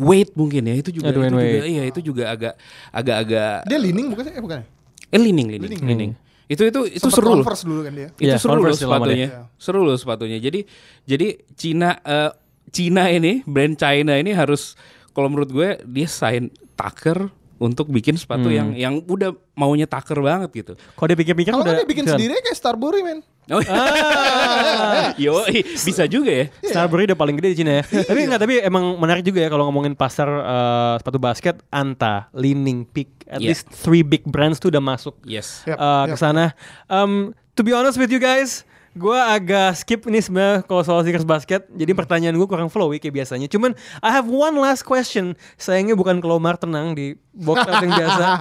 Wade 0.00 0.32
mungkin 0.32 0.64
ya 0.64 0.74
itu 0.80 0.90
juga, 0.96 1.12
itu 1.12 1.20
juga 1.20 1.44
iya 1.68 1.84
itu 1.84 2.00
juga 2.00 2.32
agak 2.32 2.54
agak-agak 2.88 3.68
Dia 3.68 3.76
leaning 3.78 4.08
bukan 4.08 4.22
sih? 4.24 4.32
Eh 4.32 4.40
bukan. 4.40 4.58
ya? 4.64 4.66
eh, 5.12 5.20
leaning, 5.20 5.46
leaning, 5.52 5.68
Leaning. 5.76 5.84
leaning. 5.84 6.12
Itu 6.48 6.64
itu 6.66 6.80
itu 6.88 7.04
Sempet 7.04 7.14
seru 7.20 7.28
loh. 7.30 7.44
Converse 7.44 7.62
dulu 7.68 7.80
kan 7.84 7.92
dia. 7.92 8.08
Itu 8.16 8.24
Iya, 8.24 8.36
seru 8.40 8.58
loh 8.58 8.72
sepatunya. 8.74 9.28
Seru 9.60 9.80
loh 9.84 9.96
sepatunya. 10.00 10.38
Jadi 10.40 10.60
jadi 11.04 11.28
Cina 11.52 12.00
eh, 12.00 12.32
Cina 12.70 13.06
ini 13.06 13.42
brand 13.44 13.74
China 13.74 14.14
ini 14.14 14.30
harus 14.30 14.74
kalau 15.10 15.26
menurut 15.26 15.48
gue 15.48 15.68
dia 15.84 16.06
sign 16.06 16.48
Tucker 16.72 17.28
untuk 17.56 17.86
bikin 17.86 18.16
sepatu 18.16 18.46
Hmm. 18.46 18.56
yang 18.56 18.68
yang 18.72 18.94
udah 19.02 19.30
maunya 19.52 19.84
Tucker 19.84 20.16
banget 20.18 20.48
gitu. 20.56 20.72
Kalau 20.90 21.08
dipikir-pikir 21.08 21.50
Kalau 21.50 21.60
udah 21.60 21.74
kan 21.74 21.78
dia 21.78 21.86
bikin 21.86 22.04
jalan. 22.04 22.16
sendiri 22.16 22.34
kayak 22.40 22.56
Starbury 22.56 23.00
men. 23.02 23.20
Oh, 23.50 23.60
Ah. 23.60 25.10
Yo, 25.20 25.42
bisa 25.76 26.06
juga 26.06 26.30
ya. 26.30 26.46
Starbury 26.62 27.04
udah 27.04 27.18
paling 27.18 27.34
gede 27.34 27.48
di 27.50 27.58
Cina 27.58 27.72
ya. 27.74 27.84
tapi 27.84 28.20
enggak, 28.22 28.40
tapi 28.40 28.54
emang 28.60 28.96
menarik 28.96 29.20
juga 29.20 29.42
ya 29.42 29.48
kalau 29.48 29.66
ngomongin 29.66 29.92
pasar 29.92 30.30
eh, 30.30 30.94
sepatu 30.96 31.18
basket, 31.18 31.58
Anta, 31.68 32.30
Leaning, 32.32 32.86
Peak, 32.86 33.26
at 33.26 33.38
Yeah. 33.38 33.50
least 33.50 33.68
three 33.68 34.00
big 34.00 34.24
brands 34.24 34.56
tuh 34.56 34.70
udah 34.70 34.80
masuk 34.80 35.18
Yes. 35.22 35.60
Yap, 35.64 35.76
eh, 35.76 36.04
ke 36.06 36.14
yap. 36.14 36.18
sana. 36.18 36.44
Um, 36.86 37.34
to 37.52 37.60
be 37.60 37.74
honest 37.74 37.96
with 37.96 38.08
you 38.08 38.18
guys, 38.18 38.62
gue 38.90 39.14
agak 39.14 39.78
skip 39.78 40.02
ini 40.10 40.18
sebenarnya 40.18 40.66
kalau 40.66 40.82
soal 40.82 41.00
sneakers 41.00 41.22
basket. 41.22 41.70
Jadi 41.70 41.92
pertanyaan 41.94 42.34
gue 42.34 42.48
kurang 42.48 42.66
flowy 42.66 42.98
kayak 42.98 43.22
biasanya. 43.22 43.46
Cuman 43.46 43.78
I 44.02 44.10
have 44.10 44.26
one 44.26 44.58
last 44.58 44.82
question. 44.82 45.38
Sayangnya 45.54 45.94
bukan 45.94 46.18
ke 46.18 46.26
Lomar 46.26 46.58
tenang 46.58 46.98
di 46.98 47.14
box 47.30 47.62
yang 47.66 47.92
biasa. 47.94 48.24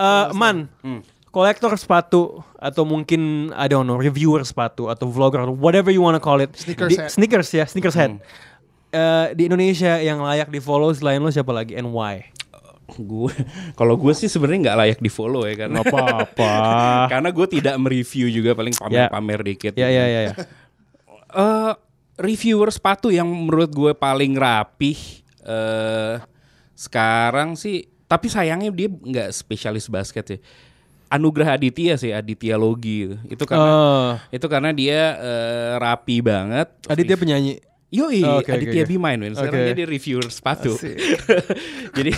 Eh, 0.00 0.32
Man, 0.32 0.72
kolektor 1.28 1.76
sepatu 1.76 2.40
atau 2.56 2.88
mungkin 2.88 3.52
I 3.52 3.68
don't 3.68 3.84
know 3.84 4.00
reviewer 4.00 4.40
sepatu 4.48 4.88
atau 4.88 5.12
vlogger 5.12 5.44
atau 5.44 5.52
whatever 5.52 5.92
you 5.92 6.00
wanna 6.00 6.16
call 6.16 6.40
it. 6.40 6.56
Sneakers 6.56 6.88
Di- 6.88 6.96
head. 6.96 7.12
Sneakers 7.12 7.48
ya, 7.52 7.64
sneakers 7.68 7.92
head. 7.92 8.16
Eh, 8.90 9.26
di 9.36 9.52
Indonesia 9.52 10.00
yang 10.00 10.24
layak 10.24 10.48
di 10.48 10.56
follow 10.56 10.88
selain 10.90 11.20
lo 11.20 11.28
siapa 11.28 11.52
lagi 11.52 11.76
and 11.76 11.92
why? 11.92 12.24
Gue 12.96 13.30
kalau 13.78 13.94
gue 13.94 14.12
sih 14.12 14.26
sebenarnya 14.26 14.60
nggak 14.66 14.78
layak 14.78 14.98
di 14.98 15.08
follow 15.08 15.44
ya 15.44 15.54
karena 15.56 15.78
Nggak 15.78 15.92
apa-apa. 15.92 16.54
karena 17.12 17.28
gue 17.28 17.46
tidak 17.50 17.74
mereview 17.76 18.26
juga 18.26 18.50
paling 18.52 18.74
Ya. 18.88 19.06
pamer-pamer 19.06 19.40
dikit. 19.44 19.72
Ya 19.74 19.86
ya 19.86 20.04
ya. 20.04 20.20
ya. 20.22 20.32
eh 21.32 21.72
reviewer 22.16 22.68
sepatu 22.68 23.08
yang 23.08 23.26
menurut 23.26 23.68
gue 23.68 23.92
paling 23.92 24.34
rapih 24.34 24.98
eh 25.40 26.20
sekarang 26.74 27.54
sih 27.54 27.84
tapi 28.04 28.26
sayangnya 28.26 28.68
dia 28.68 28.88
nggak 28.88 29.30
spesialis 29.30 29.86
basket 29.86 30.26
ya 30.26 30.38
Anugrah 31.10 31.58
Aditya 31.58 31.98
sih 31.98 32.10
Aditya 32.10 32.54
Logi 32.54 33.02
itu 33.26 33.42
karena 33.42 33.66
Oh, 33.66 34.10
itu 34.28 34.46
karena 34.46 34.70
dia 34.70 35.18
eh, 35.18 35.72
rapi 35.76 36.22
banget 36.22 36.70
tadi 36.80 37.02
dia 37.02 37.18
penyanyi. 37.18 37.58
Yoi, 37.90 38.22
Oh, 38.22 38.38
oke, 38.38 38.46
Aditya. 38.46 38.86
Be 38.86 38.96
Mine, 38.96 39.18
men. 39.18 39.32
Sekarang 39.34 39.60
Oke. 39.60 39.66
dia 39.66 39.76
di 39.76 39.84
reviewer 39.84 40.30
sepatu. 40.30 40.78
jadi 41.98 42.12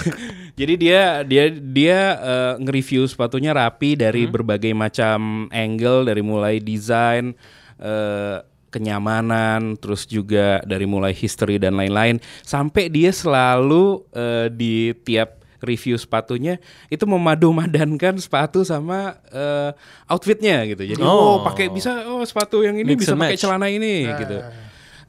jadi 0.53 0.75
dia 0.77 1.01
dia 1.25 1.45
dia 1.49 1.99
eh, 2.21 2.55
nge-review 2.61 3.09
sepatunya 3.09 3.57
rapi 3.57 3.97
dari 3.97 4.29
Hmm. 4.29 4.37
berbagai 4.37 4.77
macam 4.77 5.49
angle 5.49 6.05
dari 6.05 6.21
mulai 6.21 6.61
desain 6.61 7.33
eh, 7.81 8.37
kenyamanan, 8.69 9.77
terus 9.77 10.05
juga 10.05 10.61
dari 10.63 10.85
mulai 10.85 11.13
history 11.13 11.57
dan 11.57 11.73
lain-lain 11.73 12.21
sampai 12.41 12.89
dia 12.89 13.09
selalu 13.09 14.05
eh, 14.13 14.49
di 14.49 14.93
tiap 14.99 15.41
review 15.63 15.95
sepatunya 15.95 16.59
itu 16.89 17.07
memadu-madankan 17.07 18.19
sepatu 18.19 18.61
sama 18.61 19.17
eh, 19.29 19.73
outfitnya 20.05 20.69
gitu. 20.69 20.85
Jadi 20.85 21.01
Oh. 21.01 21.41
oh, 21.41 21.49
pakai 21.49 21.73
bisa 21.73 22.05
oh 22.09 22.21
sepatu 22.25 22.61
yang 22.61 22.77
ini 22.77 22.93
Mix 22.93 23.09
bisa 23.09 23.17
pakai 23.17 23.41
celana 23.41 23.73
ini 23.73 24.05
gitu 24.21 24.37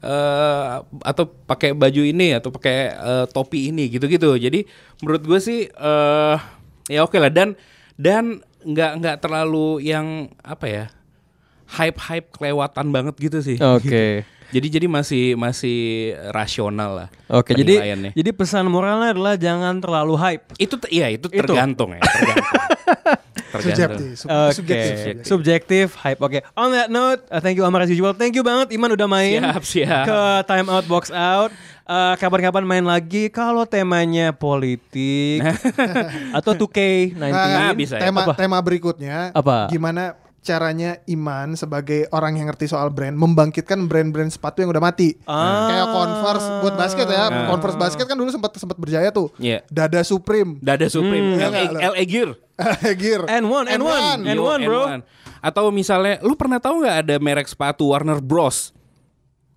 eh 0.04 0.84
atau 1.00 1.24
pakai 1.24 1.72
baju 1.72 2.02
ini 2.04 2.36
atau 2.36 2.52
pakai 2.52 2.76
eh, 2.92 3.24
topi 3.32 3.72
ini 3.72 3.88
gitu-gitu. 3.88 4.36
Jadi 4.36 4.68
menurut 5.00 5.22
gue 5.24 5.40
sih 5.40 5.60
eh 5.66 6.36
ya 6.92 7.00
oke 7.08 7.16
lah 7.16 7.32
dan 7.32 7.56
dan 7.96 8.44
nggak 8.64 8.92
nggak 9.00 9.16
terlalu 9.24 9.80
yang 9.80 10.28
apa 10.44 10.66
ya 10.68 10.84
hype-hype 11.64 12.28
kelewatan 12.36 12.92
banget 12.92 13.14
gitu 13.16 13.38
sih. 13.40 13.56
Oke. 13.60 14.28
Jadi 14.54 14.70
jadi 14.70 14.86
masih 14.86 15.34
masih 15.34 16.14
rasional 16.30 16.94
lah. 16.94 17.08
Oke, 17.26 17.58
jadi 17.58 18.06
jadi 18.14 18.30
pesan 18.30 18.70
moralnya 18.70 19.10
adalah 19.10 19.34
jangan 19.34 19.82
terlalu 19.82 20.14
hype. 20.14 20.46
itu 20.62 20.78
iya 20.94 21.10
itu 21.10 21.26
Itu. 21.26 21.42
tergantung 21.42 21.90
ya, 21.90 21.98
tergantung. 21.98 22.54
tergantung. 23.56 23.98
Subjektif. 24.00 24.12
sub- 24.16 24.30
Oke, 24.30 24.52
subjektif. 24.52 25.14
subjektif 25.22 25.86
hype. 25.96 26.18
Oke, 26.18 26.38
on 26.52 26.68
that 26.70 26.88
note, 26.88 27.22
uh, 27.26 27.38
thank 27.38 27.54
you 27.54 27.62
Amar 27.62 27.80
as 27.80 27.88
usual. 27.88 28.12
Thank 28.12 28.34
you 28.34 28.42
banget 28.42 28.70
Iman 28.70 28.90
udah 28.90 29.06
main 29.06 29.38
Siap, 29.40 29.62
siap. 29.62 30.04
ke 30.04 30.18
Time 30.44 30.66
Out 30.68 30.86
Box 30.86 31.08
Out. 31.08 31.54
Uh, 31.84 32.16
kapan-kapan 32.16 32.64
main 32.64 32.80
lagi 32.82 33.28
kalau 33.28 33.62
temanya 33.64 34.32
politik 34.32 35.44
atau 36.38 36.52
2K19. 36.54 37.20
Nah, 37.20 37.44
Nah, 37.60 37.72
bisa 37.72 37.94
ya. 37.94 38.08
tema 38.08 38.24
Apa? 38.24 38.32
tema 38.34 38.56
berikutnya 38.58 39.28
Apa? 39.30 39.68
gimana 39.68 40.16
caranya 40.44 41.00
Iman 41.08 41.56
sebagai 41.56 42.04
orang 42.12 42.36
yang 42.36 42.52
ngerti 42.52 42.68
soal 42.68 42.92
brand 42.92 43.16
membangkitkan 43.16 43.88
brand-brand 43.88 44.28
sepatu 44.28 44.60
yang 44.60 44.70
udah 44.70 44.84
mati. 44.84 45.16
Ah. 45.24 45.72
Kayak 45.72 45.86
Converse 45.96 46.46
buat 46.60 46.74
basket 46.76 47.06
ya. 47.08 47.24
Ah. 47.32 47.48
Converse 47.48 47.78
basket 47.80 48.04
kan 48.04 48.16
dulu 48.20 48.28
sempat 48.28 48.52
sempat 48.60 48.76
berjaya 48.76 49.08
tuh. 49.08 49.32
Iya. 49.40 49.64
Dada 49.72 50.04
Supreme. 50.04 50.60
Dada 50.60 50.86
Supreme, 50.92 51.40
Iya 51.40 51.48
LA, 51.96 52.04
Gear. 52.04 52.30
Gear. 53.00 53.22
N1, 53.26 53.64
N1, 53.80 54.22
N1, 54.22 54.58
Yo, 54.62 54.68
bro. 54.68 54.84
N1. 54.86 55.00
Atau 55.40 55.68
misalnya 55.72 56.20
lu 56.20 56.36
pernah 56.36 56.60
tahu 56.60 56.84
nggak 56.84 56.96
ada 57.08 57.14
merek 57.18 57.48
sepatu 57.48 57.92
Warner 57.92 58.20
Bros? 58.20 58.72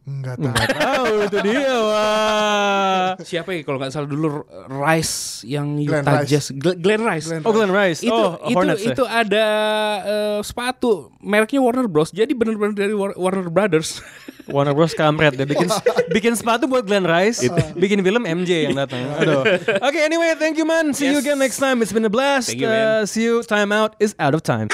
Enggak 0.08 0.39
tahu. 0.39 0.56
Oh, 1.04 1.28
itu 1.28 1.38
dia. 1.43 1.67
Wah. 1.84 3.08
Siapa 3.20 3.52
ya 3.52 3.62
kalau 3.62 3.76
nggak 3.76 3.91
salah 3.91 4.08
dulu 4.08 4.48
Rice 4.72 5.43
yang 5.43 5.76
Glenn 5.78 6.08
Utah 6.08 6.24
Rice. 6.24 6.30
Jazz, 6.32 6.46
Glenn, 6.56 6.80
Glenn 6.80 7.04
Rice. 7.04 7.28
Glenn 7.28 7.43
Oh, 7.43 7.52
Glenn 7.52 7.70
Rice. 7.70 8.00
Itu 8.02 8.15
oh, 8.15 8.39
itu 8.48 8.56
Hornets 8.56 8.82
ya? 8.82 8.96
itu 8.96 9.04
ada 9.04 9.46
eh, 10.02 10.39
sepatu 10.41 11.12
mereknya 11.20 11.60
Warner 11.60 11.91
Bros. 11.91 12.15
Jadi 12.15 12.32
benar-benar 12.32 12.72
dari 12.72 12.96
War- 12.96 13.20
Warner 13.20 13.52
Brothers. 13.52 14.00
Warner 14.48 14.72
Bros 14.72 14.96
kampret 14.96 15.36
dia 15.36 15.43
bikin 15.43 15.67
bikin 16.08 16.32
sepatu 16.39 16.72
buat 16.72 16.88
Glenn 16.88 17.04
Rice, 17.04 17.43
bikin 17.76 18.00
film 18.00 18.24
MJ 18.24 18.72
yang 18.72 18.80
datang. 18.80 19.04
Aduh. 19.20 19.43
Oke, 19.84 20.00
anyway, 20.00 20.39
thank 20.39 20.56
you 20.56 20.63
man. 20.63 20.96
See 20.96 21.12
you 21.12 21.20
Yes. 21.20 21.28
again 21.28 21.36
next 21.38 21.60
time. 21.60 21.84
It's 21.84 21.91
been 21.91 22.08
a 22.08 22.10
blast. 22.10 22.48
Thank 22.48 22.63
you, 22.63 22.72
man. 22.72 23.04
Uh, 23.04 23.04
see 23.04 23.28
you. 23.28 23.43
Time 23.43 23.76
out 23.76 24.00
is 24.00 24.15
out 24.15 24.32
of 24.32 24.39
time. 24.39 24.72